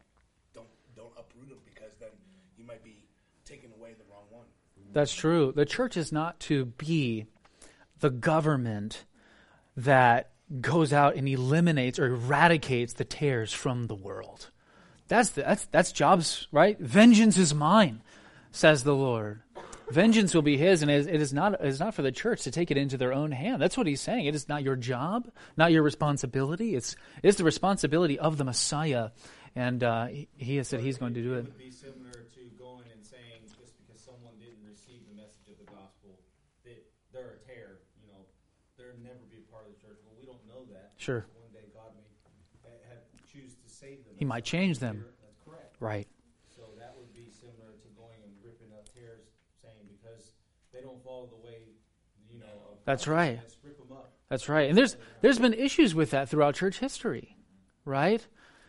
[0.52, 2.10] don't don't uproot them because then
[2.56, 3.04] you might be
[3.44, 4.46] taking away the wrong one.
[4.92, 5.52] That's true.
[5.54, 7.26] The church is not to be
[8.00, 9.04] the government
[9.76, 14.50] that goes out and eliminates or eradicates the tares from the world.
[15.08, 16.78] That's the, that's that's Job's right.
[16.78, 18.02] Vengeance is mine,
[18.50, 19.42] says the Lord.
[19.90, 22.50] Vengeance will be His, and it is, not it is not for the church to
[22.50, 23.62] take it into their own hand.
[23.62, 24.26] That's what He's saying.
[24.26, 26.74] It is not your job, not your responsibility.
[26.74, 29.10] It's it's the responsibility of the Messiah,
[29.54, 31.56] and uh, he, he has said He's going to do it.
[31.56, 35.70] be similar to going and saying just because someone didn't receive the message of the
[35.70, 36.18] gospel
[36.64, 38.26] that they're a tare, you know,
[38.76, 40.02] they'll never be a part of the church.
[40.02, 40.98] Well, we don't know that.
[40.98, 41.26] Sure.
[41.38, 42.06] One day God may
[43.30, 44.14] choose to save them.
[44.18, 45.04] He might change them.
[45.22, 45.76] That's correct.
[45.78, 46.08] Right.
[46.56, 49.28] So that would be similar to going and ripping up tares,
[49.60, 50.32] saying because
[51.22, 51.58] they the way,
[52.30, 52.46] you know.
[52.46, 53.38] Of That's right.
[53.42, 54.12] Let's rip them up.
[54.28, 54.68] That's right.
[54.68, 57.36] And there's there's been issues with that throughout church history,
[57.84, 58.26] right?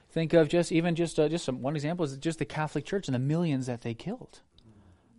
[0.10, 3.08] Think of just even just uh, just some, one example is just the Catholic Church
[3.08, 4.40] and the millions that they killed,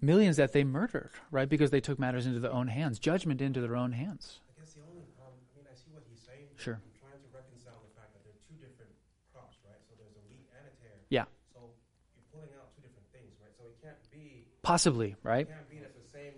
[0.00, 1.48] millions that they murdered, right?
[1.48, 4.40] Because they took matters into their own hands, judgment into their own hands.
[4.48, 6.48] I guess the only problem, I mean, I see what he's saying.
[6.56, 6.80] Sure.
[6.80, 8.90] I'm trying to reconcile the fact that there are two different
[9.30, 9.76] crops, right?
[9.86, 10.98] So there's a wheat and a tare.
[11.12, 11.68] Yeah, So
[12.16, 13.52] you're pulling out two different things, right?
[13.60, 15.46] So it can't be, possibly, it right?
[15.46, 16.32] can't be that the same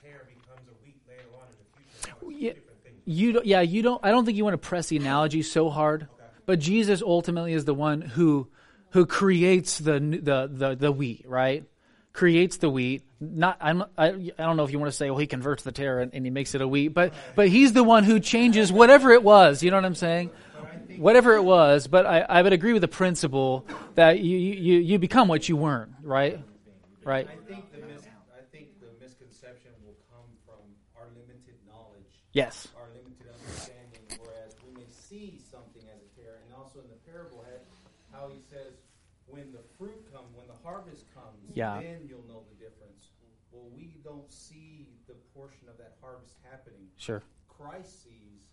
[0.00, 2.16] tare becomes a wheat later on in the future.
[2.16, 2.56] No, it's Yeah.
[2.56, 2.99] two different things.
[3.10, 4.00] You don't, yeah, you don't.
[4.04, 6.06] I don't think you want to press the analogy so hard,
[6.46, 8.48] but Jesus ultimately is the one who
[8.90, 11.64] who creates the the the, the wheat, right?
[12.12, 13.02] Creates the wheat.
[13.18, 15.72] Not I'm, I I don't know if you want to say, well, he converts the
[15.72, 18.70] tare and, and he makes it a wheat, but but he's the one who changes
[18.70, 19.62] whatever it was.
[19.62, 20.30] You know what I'm saying?
[20.96, 24.98] Whatever it was, but I, I would agree with the principle that you, you you
[24.98, 26.38] become what you weren't, right?
[27.02, 27.26] Right.
[27.26, 30.62] I think the mis- I think the misconception will come from
[30.96, 32.06] our limited knowledge.
[32.32, 32.68] Yes.
[32.76, 36.44] our limited understanding, whereas we may see something as a tare.
[36.44, 37.64] And also in the parable, had
[38.12, 38.76] how he says,
[39.26, 41.80] when the fruit comes, when the harvest comes, Yeah.
[41.80, 43.12] then you'll know the difference.
[43.52, 46.88] Well, we don't see the portion of that harvest happening.
[46.96, 47.22] Sure.
[47.48, 48.48] Christ sees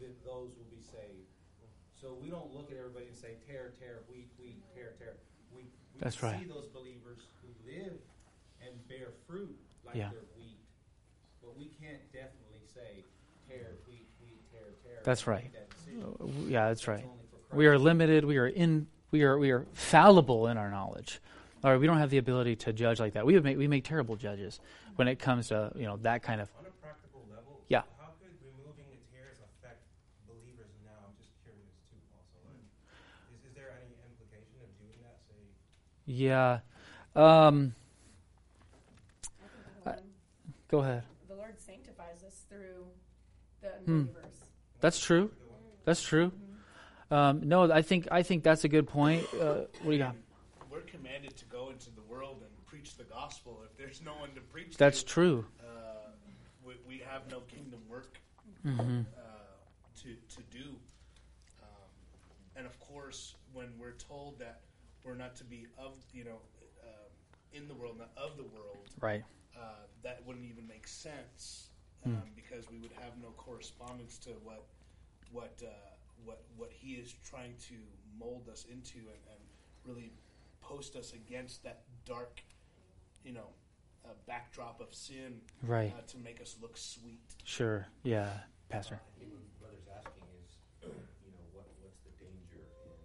[0.00, 1.28] that those will be saved.
[1.92, 5.16] So we don't look at everybody and say, tare, tare, wheat, wheat, tare, tare.
[5.50, 6.48] We, we That's see right.
[6.48, 7.96] those believers who live
[8.60, 10.10] and bear fruit like Yeah.
[10.12, 10.60] they're wheat.
[11.42, 13.04] But we can't definitely say,
[13.48, 15.00] tare, wheat, wheat, tare, tare.
[15.04, 15.50] That's right.
[15.52, 15.68] that.
[16.20, 17.04] Oh, yeah, that's right.
[17.52, 18.24] We are limited.
[18.24, 18.86] We are in.
[19.12, 21.20] We are we are fallible in our knowledge.
[21.64, 23.26] All right, we don't have the ability to judge like that.
[23.26, 24.60] We would make we make terrible judges
[24.96, 26.48] when it comes to you know that kind of.
[26.58, 27.82] On a practical level, Yeah.
[27.98, 29.82] how could removing the tares affect
[30.28, 30.92] believers now?
[31.08, 32.38] I'm just curious too, also.
[32.46, 32.60] Like,
[33.34, 35.18] is, is there any implication of doing that?
[35.26, 35.40] Say,
[36.06, 36.60] Yeah.
[37.16, 37.74] Um,
[39.86, 39.94] I
[40.68, 41.02] Go ahead.
[41.28, 42.86] The Lord sanctifies us through
[43.62, 43.92] the Hmm.
[44.00, 44.34] unbelievers.
[44.80, 45.30] That's true.
[45.84, 46.32] That's true.
[47.10, 49.24] Um, no, I think I think that's a good point.
[49.34, 50.16] Uh, what do you got?
[51.16, 53.62] Commanded to go into the world and preach the gospel.
[53.64, 55.46] If there's no one to preach That's to, true.
[55.60, 56.10] uh,
[56.62, 58.18] we, we have no kingdom work
[58.62, 59.22] hmm uh,
[60.02, 60.76] to to do.
[61.62, 61.88] Um,
[62.54, 64.60] and of course, when we're told that
[65.04, 66.38] we're not to be of you know
[66.84, 67.10] um,
[67.54, 69.24] in the world, not of the world, Right.
[69.56, 71.70] uh, that wouldn't even make sense
[72.04, 72.10] Hmm.
[72.12, 74.66] um, because we would have no correspondence to what
[75.32, 75.68] what uh,
[76.26, 77.76] what what he is trying to
[78.18, 79.40] mold us into and, and
[79.86, 80.12] really
[80.68, 82.42] post us against that dark,
[83.24, 83.54] you know,
[84.04, 85.92] uh, backdrop of sin Right.
[85.94, 87.22] uh, to make us look sweet.
[87.44, 87.86] Sure.
[88.02, 88.30] Yeah,
[88.68, 88.98] Pastor.
[88.98, 90.50] I think what the brother's asking is,
[90.82, 92.98] you know, what, what's the danger in,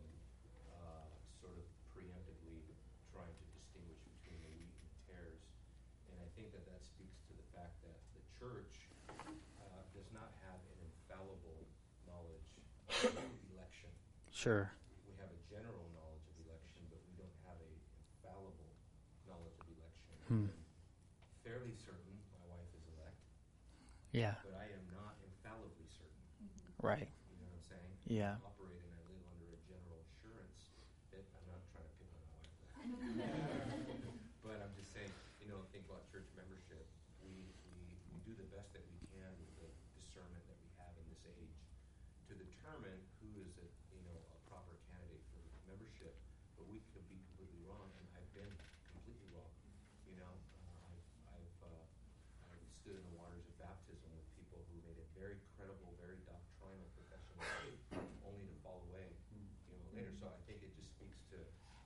[0.73, 1.05] uh,
[1.41, 2.65] sort of preemptively
[3.13, 5.41] trying to distinguish between the wheat and the tares?
[6.09, 8.89] And I think that that speaks to the fact that the church,
[9.61, 11.61] uh, does not have an infallible
[12.09, 12.49] knowledge
[12.89, 13.13] of
[13.53, 13.89] election.
[14.33, 14.69] Sure.
[15.05, 17.69] We have a general knowledge of election, but we don't have a
[18.21, 18.69] infallible
[19.29, 20.13] knowledge of election.
[20.31, 20.47] Hmm.
[21.43, 23.19] Fairly certain my wife is elect,
[24.15, 24.39] Yeah.
[24.47, 26.23] but I am not infallibly certain.
[26.79, 27.11] Right.
[27.27, 27.91] You know what I'm saying?
[28.07, 28.39] Yeah.
[28.39, 30.71] I operate and I live under a general assurance
[31.11, 32.63] that I'm not trying to pick on my wife.
[34.47, 35.11] but I'm just saying,
[35.43, 36.87] you know, think about church membership.
[37.27, 37.35] We,
[37.67, 39.67] we, we do the best that we can with the
[39.99, 41.59] discernment that we have in this age
[42.31, 46.15] to determine who is a, you know, a proper candidate for membership.
[46.55, 48.55] But we could be completely wrong, and I've been
[48.95, 49.51] completely wrong.
[50.11, 51.07] You know, uh, I've,
[51.39, 55.39] I've, uh, I've stood in the waters of baptism with people who made a very
[55.55, 57.79] credible, very doctrinal profession of faith,
[58.27, 59.39] only to fall away, you
[59.79, 60.11] know, later.
[60.19, 61.39] So I think it just speaks to,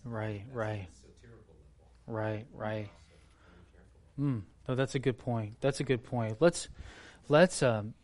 [0.04, 0.44] Right.
[0.52, 0.88] Right.
[0.88, 1.54] a satirical
[2.06, 2.20] level.
[2.20, 2.46] Right.
[2.54, 2.88] Right.
[4.18, 4.42] Mm.
[4.68, 5.60] Oh, that's a good point.
[5.60, 6.36] That's a good point.
[6.40, 6.68] Let's
[7.28, 7.94] let's um,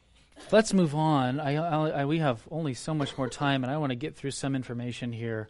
[0.50, 1.40] let's move on.
[1.40, 4.16] I, I, I we have only so much more time, and I want to get
[4.16, 5.48] through some information here.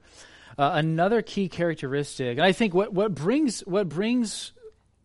[0.59, 4.53] Uh, another key characteristic, and I think what what brings what brings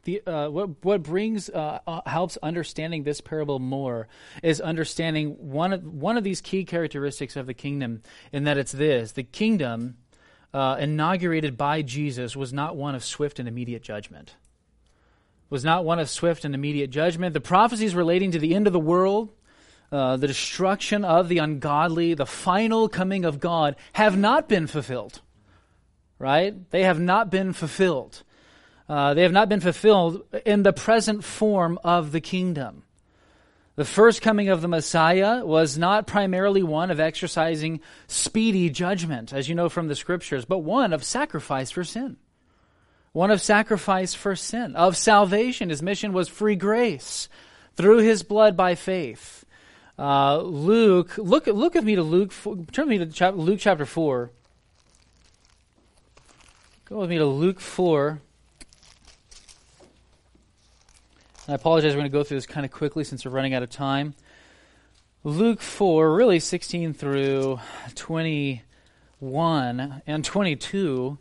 [0.08, 4.08] the uh, what what brings uh, uh, helps understanding this parable more
[4.42, 8.72] is understanding one of one of these key characteristics of the kingdom, in that it's
[8.72, 9.98] this: the kingdom
[10.54, 14.36] uh, inaugurated by Jesus was not one of swift and immediate judgment
[15.50, 17.34] was not one of swift and immediate judgment.
[17.34, 19.32] The prophecies relating to the end of the world,
[19.92, 25.22] uh, the destruction of the ungodly, the final coming of God have not been fulfilled.
[26.20, 26.70] Right?
[26.72, 28.24] They have not been fulfilled.
[28.90, 32.84] Uh, they have not been fulfilled in the present form of the kingdom.
[33.76, 39.48] The first coming of the Messiah was not primarily one of exercising speedy judgment, as
[39.50, 42.18] you know from the scriptures, but one of sacrifice for sin
[43.18, 45.70] one of sacrifice for sin, of salvation.
[45.70, 47.30] His mission was free grace
[47.76, 49.44] through his blood by faith.
[49.98, 52.32] Uh, Luke, look, look with me to Luke,
[52.72, 54.30] turn me to chap- Luke chapter 4.
[56.86, 58.22] Go with me to Luke 4.
[61.50, 63.64] I apologize, we're going to go through this kind of quickly since we're running out
[63.64, 64.16] of time.
[65.24, 67.62] Luke 4, really 16 through
[67.96, 71.18] 21 and 22.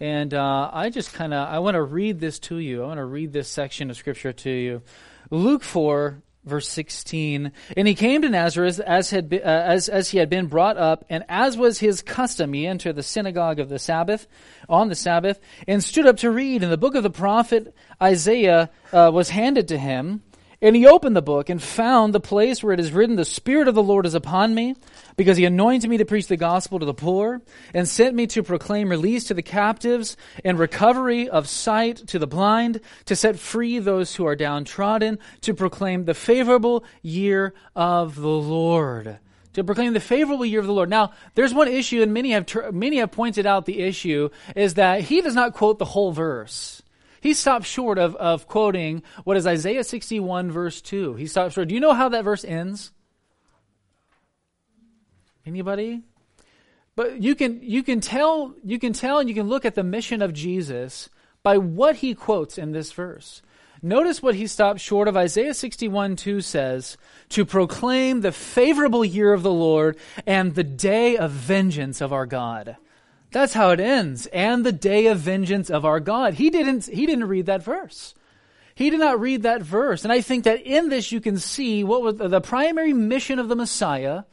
[0.00, 2.82] And uh, I just kind of I want to read this to you.
[2.82, 4.82] I want to read this section of scripture to you.
[5.30, 7.52] Luke four verse sixteen.
[7.76, 10.76] And he came to Nazareth as had be, uh, as as he had been brought
[10.76, 14.26] up, and as was his custom, he entered the synagogue of the Sabbath
[14.68, 16.62] on the Sabbath and stood up to read.
[16.62, 20.22] And the book of the prophet Isaiah uh, was handed to him.
[20.62, 23.66] And he opened the book and found the place where it is written, The Spirit
[23.66, 24.76] of the Lord is upon me,
[25.16, 27.40] because he anointed me to preach the gospel to the poor,
[27.72, 32.26] and sent me to proclaim release to the captives, and recovery of sight to the
[32.26, 38.28] blind, to set free those who are downtrodden, to proclaim the favorable year of the
[38.28, 39.18] Lord.
[39.54, 40.90] To proclaim the favorable year of the Lord.
[40.90, 45.00] Now, there's one issue, and many have, many have pointed out the issue, is that
[45.00, 46.82] he does not quote the whole verse.
[47.20, 51.14] He stopped short of, of quoting what is Isaiah 61 verse 2.
[51.14, 51.68] He stopped short.
[51.68, 52.92] Do you know how that verse ends?
[55.44, 56.02] Anybody?
[56.96, 59.82] But you can you can tell you can tell and you can look at the
[59.82, 61.08] mission of Jesus
[61.42, 63.42] by what he quotes in this verse.
[63.82, 65.16] Notice what he stopped short of.
[65.16, 66.98] Isaiah 61 2 says,
[67.30, 69.96] To proclaim the favorable year of the Lord
[70.26, 72.76] and the day of vengeance of our God.
[73.32, 74.26] That's how it ends.
[74.26, 76.34] And the day of vengeance of our God.
[76.34, 78.14] He didn't, he didn't read that verse.
[78.74, 80.04] He did not read that verse.
[80.04, 83.48] And I think that in this you can see what was the primary mission of
[83.48, 84.24] the Messiah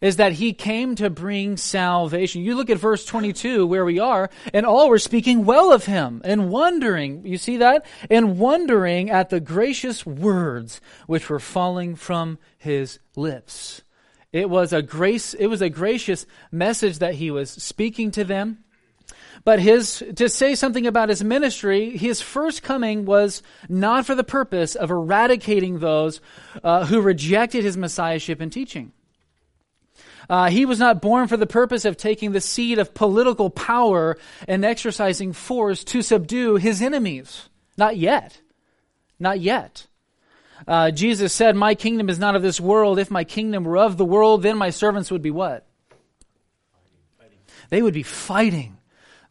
[0.00, 2.42] is that he came to bring salvation.
[2.42, 6.22] You look at verse 22 where we are, and all were speaking well of him
[6.24, 7.84] and wondering, you see that?
[8.08, 13.82] And wondering at the gracious words which were falling from his lips.
[14.32, 18.64] It was a grace, it was a gracious message that he was speaking to them.
[19.42, 24.24] But his, to say something about his ministry, his first coming was not for the
[24.24, 26.20] purpose of eradicating those
[26.62, 28.92] uh, who rejected his messiahship and teaching.
[30.28, 34.16] Uh, he was not born for the purpose of taking the seed of political power
[34.46, 37.48] and exercising force to subdue his enemies.
[37.76, 38.40] Not yet.
[39.18, 39.86] Not yet.
[40.66, 42.98] Uh, Jesus said, My kingdom is not of this world.
[42.98, 45.66] If my kingdom were of the world, then my servants would be what?
[47.70, 48.78] They would be fighting.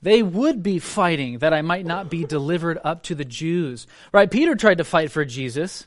[0.02, 3.86] They would be fighting that I might not be delivered up to the Jews.
[4.14, 4.32] Right?
[4.32, 5.86] Peter tried to fight for Jesus,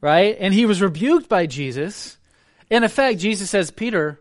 [0.00, 0.36] right?
[0.38, 2.16] And he was rebuked by Jesus.
[2.70, 4.20] In effect, Jesus says, Peter,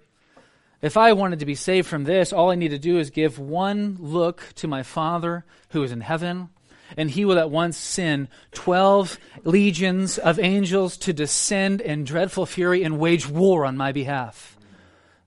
[0.81, 3.39] if I wanted to be saved from this, all I need to do is give
[3.39, 6.49] one look to my Father who is in heaven,
[6.97, 12.83] and he will at once send 12 legions of angels to descend in dreadful fury
[12.83, 14.57] and wage war on my behalf.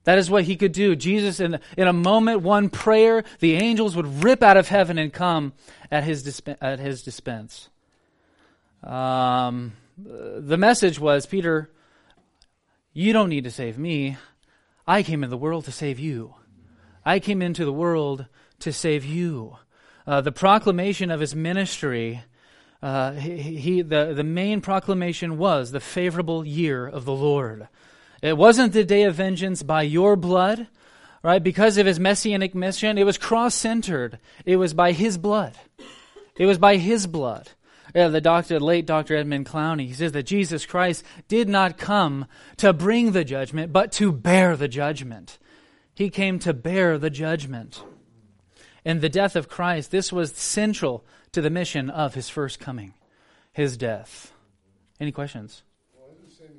[0.04, 0.94] That is what he could do.
[0.94, 5.12] Jesus, in, in a moment, one prayer, the angels would rip out of heaven and
[5.12, 5.52] come
[5.90, 7.68] at his, disp- at his dispense.
[8.84, 11.70] Um, the message was Peter,
[12.92, 14.16] you don't need to save me.
[14.86, 16.34] I came into the world to save you.
[17.04, 18.26] I came into the world
[18.60, 19.56] to save you.
[20.06, 22.22] Uh, the proclamation of his ministry,
[22.82, 27.68] uh, he, he, the, the main proclamation was the favorable year of the Lord.
[28.22, 30.68] It wasn't the day of vengeance by your blood,
[31.22, 31.42] right?
[31.42, 34.18] Because of his messianic mission, it was cross centered.
[34.44, 35.54] It was by his blood.
[36.36, 37.50] It was by his blood.
[37.94, 39.16] Yeah, the doctor, late Dr.
[39.16, 42.26] Edmund Clowney, he says that Jesus Christ did not come
[42.58, 45.38] to bring the judgment, but to bear the judgment.
[45.94, 47.82] He came to bear the judgment.
[48.86, 52.94] In the death of Christ, this was central to the mission of his first coming,
[53.52, 54.30] his death.
[55.00, 55.64] Any questions?
[55.92, 56.54] Well, I understand,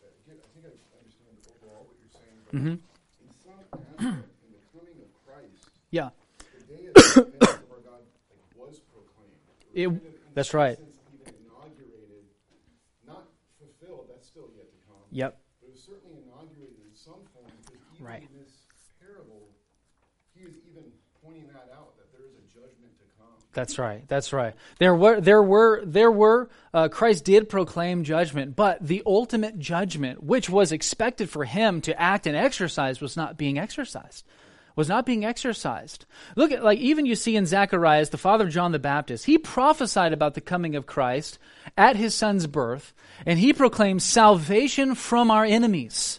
[0.00, 2.80] I think I understand overall what you're saying, but Mm-hmm.
[2.80, 6.08] in some aspect, in the coming of Christ, Yeah.
[6.40, 8.00] the day of the of our God
[8.32, 9.36] like, was proclaimed.
[9.76, 10.78] It- It kind of, that's right.
[10.80, 12.24] sense, even inaugurated,
[13.04, 13.28] not
[13.60, 15.04] fulfilled, that's still yet to come.
[15.12, 15.36] Yep.
[15.60, 18.24] But it was certainly inaugurated in some form, because even Right.
[18.24, 18.64] in this
[18.98, 19.52] parable,
[20.32, 20.88] he is even
[21.22, 23.40] pointing that out, that there is a judgment to come.
[23.54, 24.06] That's right.
[24.08, 24.54] That's right.
[24.78, 26.50] There were, there were, there were.
[26.72, 32.00] Uh, Christ did proclaim judgment, but the ultimate judgment, which was expected for him to
[32.00, 34.24] act and exercise, was not being exercised.
[34.76, 36.04] Was not being exercised.
[36.34, 39.38] Look at, like, even you see in Zacharias, the father of John the Baptist, he
[39.38, 41.38] prophesied about the coming of Christ
[41.78, 42.92] at his son's birth,
[43.24, 46.18] and he proclaimed salvation from our enemies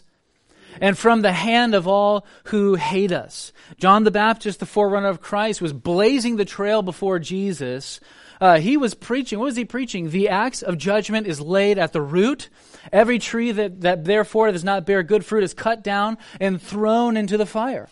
[0.80, 3.52] and from the hand of all who hate us.
[3.78, 8.00] John the Baptist, the forerunner of Christ, was blazing the trail before Jesus.
[8.40, 9.38] Uh, he was preaching.
[9.38, 10.10] What was he preaching?
[10.10, 12.48] The axe of judgment is laid at the root.
[12.92, 17.16] Every tree that, that therefore does not bear good fruit is cut down and thrown
[17.16, 17.88] into the fire.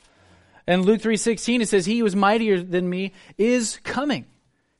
[0.66, 4.26] And Luke 3.16, it says, He who is mightier than me is coming.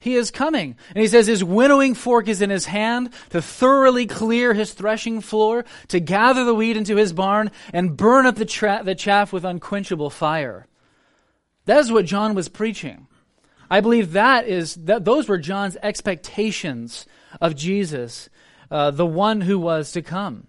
[0.04, 0.76] He is coming.
[0.90, 5.22] And he says his winnowing fork is in his hand to thoroughly clear his threshing
[5.22, 9.32] floor, to gather the wheat into his barn, and burn up the, tra- the chaff
[9.32, 10.66] with unquenchable fire.
[11.64, 13.06] That is what John was preaching.
[13.70, 17.06] I believe that is that those were John's expectations
[17.40, 18.28] of Jesus,
[18.70, 20.48] uh, the one who was to come.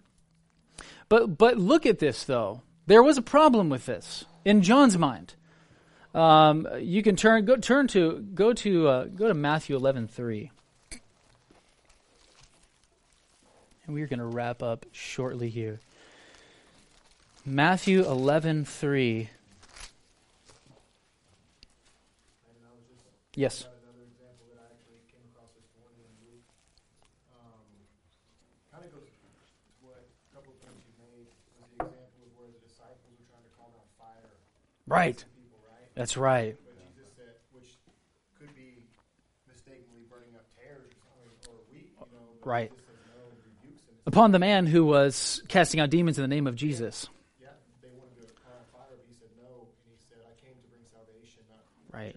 [1.08, 2.62] But but look at this though.
[2.88, 5.36] There was a problem with this in John's mind.
[6.16, 10.49] Um, you can turn go turn to go to uh, go to Matthew eleven three,
[13.86, 15.82] and we're going to wrap up shortly here.
[17.45, 19.30] Matthew eleven three.
[23.36, 23.68] Yes.
[23.68, 26.47] got another example that I actually came across this morning in Luke.
[27.36, 27.68] Um,
[28.72, 29.28] kind of goes to
[29.84, 31.28] what a couple of points you made
[31.59, 34.32] was the example of where the disciples were trying to call down fire
[34.88, 35.20] Right.
[35.97, 36.55] On people, right?
[36.55, 36.55] That's right.
[36.65, 37.69] But Jesus said, which
[38.39, 38.83] could be
[39.47, 40.91] mistakenly burning up tares
[41.47, 42.35] or wheat, you know.
[42.41, 42.69] But Right.
[42.69, 43.23] Jesus says no,
[43.63, 43.81] rebukes.
[44.05, 47.07] Upon the man who was casting out demons in the name of Jesus.
[47.41, 47.49] Yeah,
[47.81, 50.83] they wanted to fire, but he said no, and he said, I came to bring
[50.91, 52.15] salvation, not Right.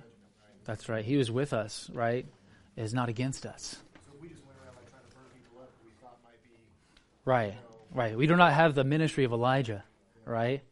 [0.65, 1.05] That's right.
[1.05, 2.27] He was with us, right?
[2.77, 3.77] Is not against us.
[4.05, 6.43] So we just went around like trying to burn people up who we thought might
[6.45, 6.51] be
[7.25, 7.55] Right.
[7.95, 8.17] Right.
[8.17, 9.83] We do not have the ministry of Elijah,
[10.27, 10.63] right?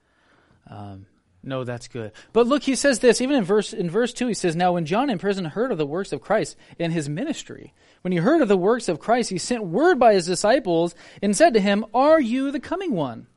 [0.68, 1.07] Um,
[1.47, 2.11] No, that's good.
[2.32, 4.26] But look, he says this even in verse in verse two.
[4.26, 7.09] He says, "Now when John in prison heard of the works of Christ in his
[7.09, 7.72] ministry,
[8.03, 11.36] when he heard of the works of Christ, he sent word by his disciples and
[11.36, 13.28] said to him, Are you the coming one,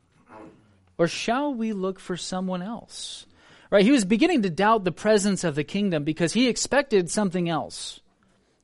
[0.98, 3.26] or shall we look for someone else?"
[3.70, 3.84] Right?
[3.84, 8.00] He was beginning to doubt the presence of the kingdom because he expected something else.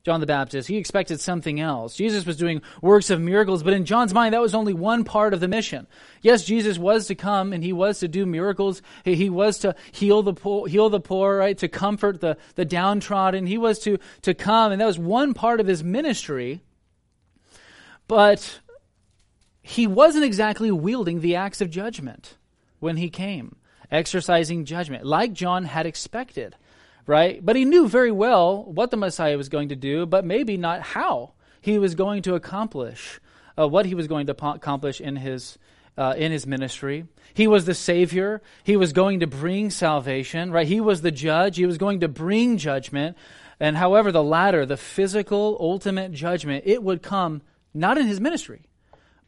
[0.07, 0.69] John the Baptist.
[0.69, 1.93] He expected something else.
[1.93, 5.33] Jesus was doing works of miracles, but in John's mind, that was only one part
[5.33, 5.85] of the mission.
[6.21, 8.81] Yes, Jesus was to come and he was to do miracles.
[9.03, 11.57] He was to heal the poor, heal the poor, right?
[11.57, 13.47] To comfort the, the downtrodden.
[13.47, 16.61] He was to, to come, and that was one part of his ministry.
[18.07, 18.61] But
[19.61, 22.37] he wasn't exactly wielding the axe of judgment
[22.79, 23.57] when he came,
[23.91, 26.55] exercising judgment, like John had expected
[27.07, 27.43] right?
[27.43, 30.81] But he knew very well what the Messiah was going to do, but maybe not
[30.81, 31.31] how
[31.61, 33.19] he was going to accomplish
[33.57, 35.57] uh, what he was going to po- accomplish in his
[35.97, 37.05] uh, in his ministry.
[37.33, 38.43] He was the Savior.
[38.63, 40.67] He was going to bring salvation, right?
[40.67, 41.57] He was the judge.
[41.57, 43.17] He was going to bring judgment.
[43.59, 47.41] And however, the latter, the physical, ultimate judgment, it would come
[47.73, 48.66] not in his ministry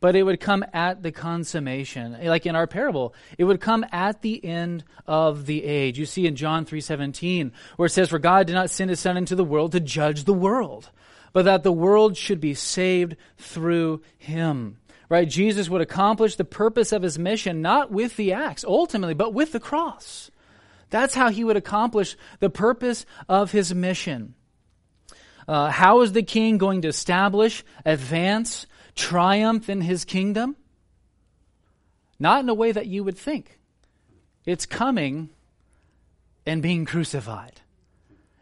[0.02, 2.18] but it would come at the consummation.
[2.24, 6.00] Like in our parable it would come at the end of the age.
[6.00, 9.18] You see in john 3.17 where it says for god did not send his son
[9.18, 10.90] into the world to judge the world
[11.34, 14.78] but that the world should be saved through him.
[15.10, 15.30] Right?
[15.30, 19.52] Jesus would accomplish the purpose of his mission not with the axe ultimately but with
[19.52, 20.32] the cross.
[20.90, 24.34] That's how he would accomplish the purpose of his mission.
[25.48, 28.68] Uh, how is the king going to establish advance
[29.00, 30.56] triumph in his kingdom?
[32.20, 33.60] Not in a way that you would think.
[34.46, 35.30] It's coming
[36.46, 37.62] and being crucified.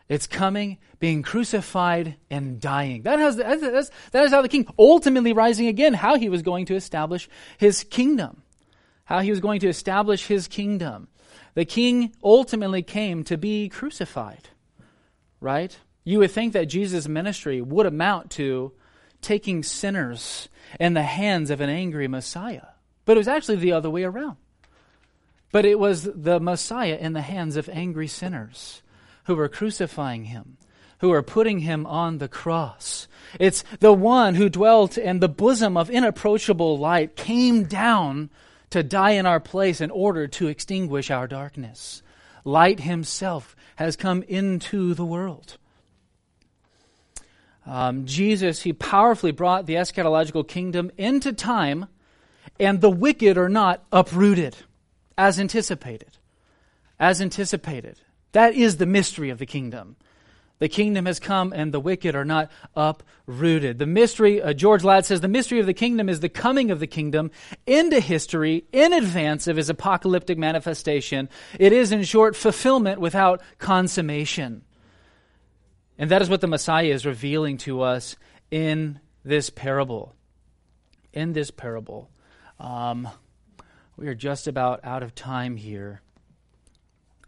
[0.10, 3.04] It's coming, being crucified, and dying.
[3.04, 6.66] That, has, that's, that is how the king ultimately rising again, how he was going
[6.68, 8.42] to establish his kingdom.
[9.06, 11.10] How he was going to establish his kingdom.
[11.56, 14.50] The king ultimately came to be crucified,
[15.42, 15.78] right?
[16.04, 18.72] You would think that Jesus' ministry would amount to
[19.22, 20.50] taking sinners
[20.80, 22.68] in the hands of an angry Messiah.
[23.06, 24.38] But it was actually the other way around.
[25.52, 28.82] But it was the Messiah in the hands of angry sinners
[29.26, 30.58] who were crucifying him,
[31.00, 33.08] who were putting him on the cross.
[33.40, 38.30] It's the one who dwelt in the bosom of inapproachable light, came down
[38.70, 42.02] to die in our place in order to extinguish our darkness.
[42.44, 45.58] Light himself has come into the world.
[47.68, 51.88] Um, Jesus, he powerfully brought the eschatological kingdom into time,
[52.60, 54.56] and the wicked are not uprooted
[55.18, 56.18] as anticipated.
[57.00, 58.00] As anticipated.
[58.32, 59.98] That is the mystery of the kingdom.
[60.60, 63.78] The kingdom has come and the wicked are not uprooted.
[63.78, 66.80] The mystery, uh, George Ladd says, the mystery of the kingdom is the coming of
[66.80, 67.30] the kingdom
[67.68, 71.30] into history in advance of his apocalyptic manifestation.
[71.60, 74.64] It is, in short, fulfillment without consummation.
[75.98, 78.16] And that is what the Messiah is revealing to us
[78.52, 80.16] in this parable.
[81.12, 82.10] In this parable.
[82.60, 83.08] Um,
[83.96, 86.02] we are just about out of time here.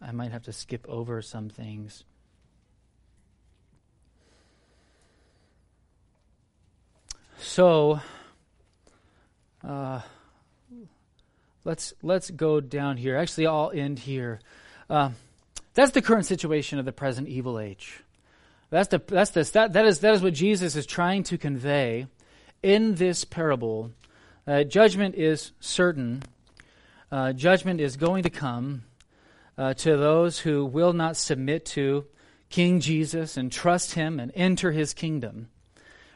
[0.00, 2.04] I might have to skip over some things.
[7.38, 8.00] So,
[9.66, 10.00] uh,
[11.64, 13.16] let's let's go down here.
[13.16, 14.40] Actually, I'll end here.
[14.88, 15.10] Uh,
[15.74, 18.02] that's the current situation of the present evil age.
[18.70, 22.06] That's the that's the that, that is that is what Jesus is trying to convey
[22.62, 23.90] in this parable.
[24.46, 26.22] Uh, judgment is certain.
[27.10, 28.84] Uh, judgment is going to come
[29.58, 32.06] uh, to those who will not submit to
[32.48, 35.48] King Jesus and trust Him and enter His kingdom.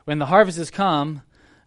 [0.05, 1.23] When the harvest has come,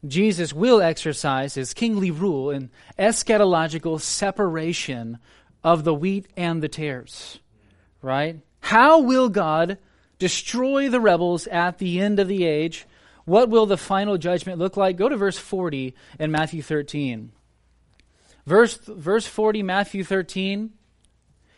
[0.06, 5.20] Jesus will exercise His kingly rule in eschatological separation
[5.64, 7.40] of the wheat and the tares.
[8.02, 8.40] Right?
[8.62, 9.78] How will God
[10.20, 12.86] destroy the rebels at the end of the age.
[13.26, 14.98] What will the final judgment look like?
[14.98, 17.32] Go to verse 40 in Matthew 13.
[18.46, 20.72] Verse, verse 40, Matthew 13.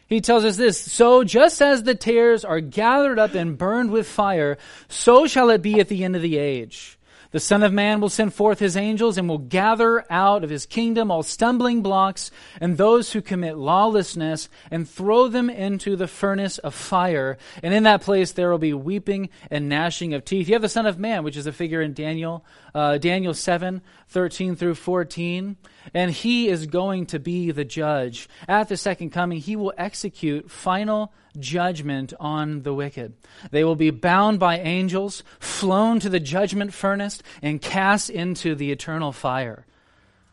[0.08, 4.08] He tells us this So just as the tares are gathered up and burned with
[4.08, 4.58] fire,
[4.88, 6.99] so shall it be at the end of the age.
[7.32, 10.66] The Son of Man will send forth his angels and will gather out of his
[10.66, 16.58] kingdom all stumbling blocks and those who commit lawlessness and throw them into the furnace
[16.58, 17.38] of fire.
[17.62, 20.48] And in that place there will be weeping and gnashing of teeth.
[20.48, 23.82] You have the Son of Man, which is a figure in Daniel, uh, Daniel 7,
[24.10, 25.56] 13 through 14.
[25.94, 28.28] And he is going to be the judge.
[28.48, 33.14] At the second coming, he will execute final judgment on the wicked.
[33.52, 38.72] They will be bound by angels, flown to the judgment furnace, and cast into the
[38.72, 39.66] eternal fire,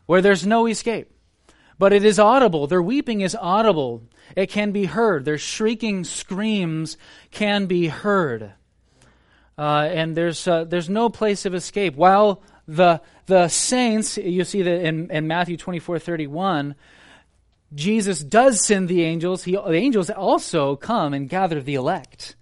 [0.05, 1.11] where there's no escape.
[1.79, 2.67] but it is audible.
[2.67, 4.03] Their weeping is audible.
[4.35, 5.25] It can be heard.
[5.25, 6.97] Their shrieking screams
[7.31, 8.53] can be heard.
[9.57, 11.95] Uh, and there's, uh, there's no place of escape.
[11.95, 16.75] While the, the saints, you see that in, in Matthew 24 31,
[17.73, 19.43] Jesus does send the angels.
[19.43, 22.35] He, the angels also come and gather the elect.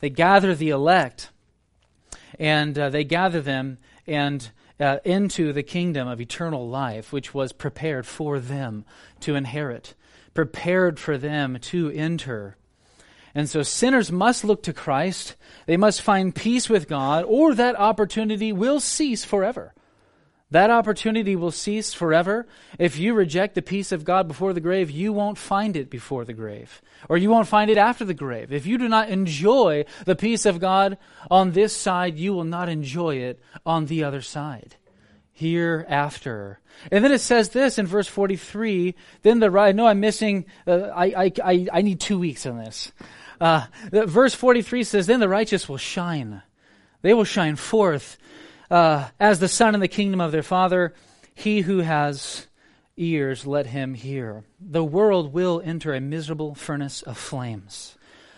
[0.00, 1.30] They gather the elect,
[2.38, 7.52] and uh, they gather them and uh, into the kingdom of eternal life, which was
[7.52, 8.84] prepared for them
[9.20, 9.94] to inherit,
[10.34, 12.56] prepared for them to enter.
[13.36, 15.36] And so sinners must look to Christ.
[15.66, 19.74] They must find peace with God, or that opportunity will cease forever.
[20.52, 22.46] That opportunity will cease forever.
[22.78, 26.24] If you reject the peace of God before the grave, you won't find it before
[26.24, 26.80] the grave,
[27.10, 28.54] or you won't find it after the grave.
[28.54, 30.96] If you do not enjoy the peace of God
[31.30, 34.76] on this side, you will not enjoy it on the other side.
[35.34, 36.60] Hereafter.
[36.90, 40.88] And then it says this in verse 43 then the right, no, I'm missing, uh,
[40.94, 42.92] I, I, I, need two weeks on this.
[43.40, 46.42] Uh, verse 43 says, Then the righteous will shine.
[47.02, 48.16] They will shine forth
[48.70, 50.94] uh, as the sun in the kingdom of their Father.
[51.34, 52.46] He who has
[52.96, 54.44] ears, let him hear.
[54.60, 57.96] The world will enter a miserable furnace of flames,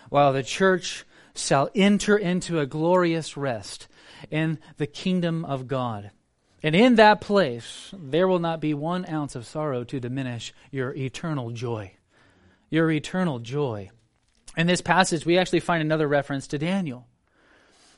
[0.09, 3.87] while the church shall enter into a glorious rest
[4.29, 6.11] in the kingdom of God.
[6.61, 10.93] And in that place, there will not be one ounce of sorrow to diminish your
[10.93, 11.93] eternal joy.
[12.69, 13.91] Your eternal joy.
[14.59, 17.07] In this passage, we actually find another reference to Daniel.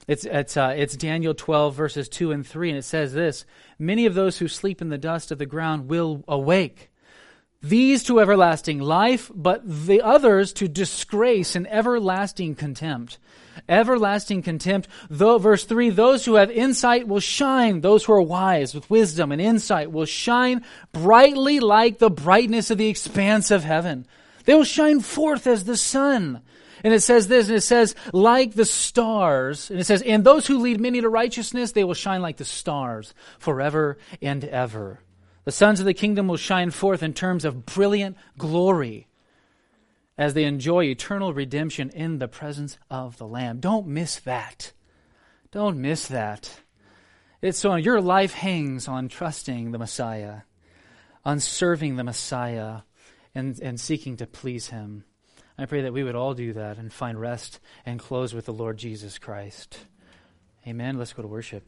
[0.08, 3.46] It's, it's, uh, it's Daniel 12, verses 2 and 3, and it says this
[3.80, 6.92] Many of those who sleep in the dust of the ground will awake.
[7.64, 13.18] These to everlasting life, but the others to disgrace and everlasting contempt.
[13.68, 14.88] Everlasting contempt.
[15.10, 17.82] Though, verse 3 Those who have insight will shine.
[17.82, 22.78] Those who are wise with wisdom and insight will shine brightly like the brightness of
[22.78, 24.06] the expanse of heaven.
[24.46, 26.42] They will shine forth as the sun.
[26.84, 29.70] And it says this, and it says, like the stars.
[29.70, 32.46] And it says, and those who lead many to righteousness, they will shine like the
[32.46, 35.02] stars forever and ever.
[35.44, 39.08] The sons of the kingdom will shine forth in terms of brilliant glory
[40.18, 43.60] as they enjoy eternal redemption in the presence of the Lamb.
[43.60, 44.72] Don't miss that.
[45.52, 46.62] Don't miss that.
[47.42, 50.42] It's so your life hangs on trusting the Messiah,
[51.26, 52.82] on serving the Messiah,
[53.34, 55.06] and, and seeking to please Him.
[55.62, 58.54] I pray that we would all do that and find rest and close with the
[58.54, 59.78] Lord Jesus Christ.
[60.68, 60.98] Amen.
[60.98, 61.68] Let's go to worship.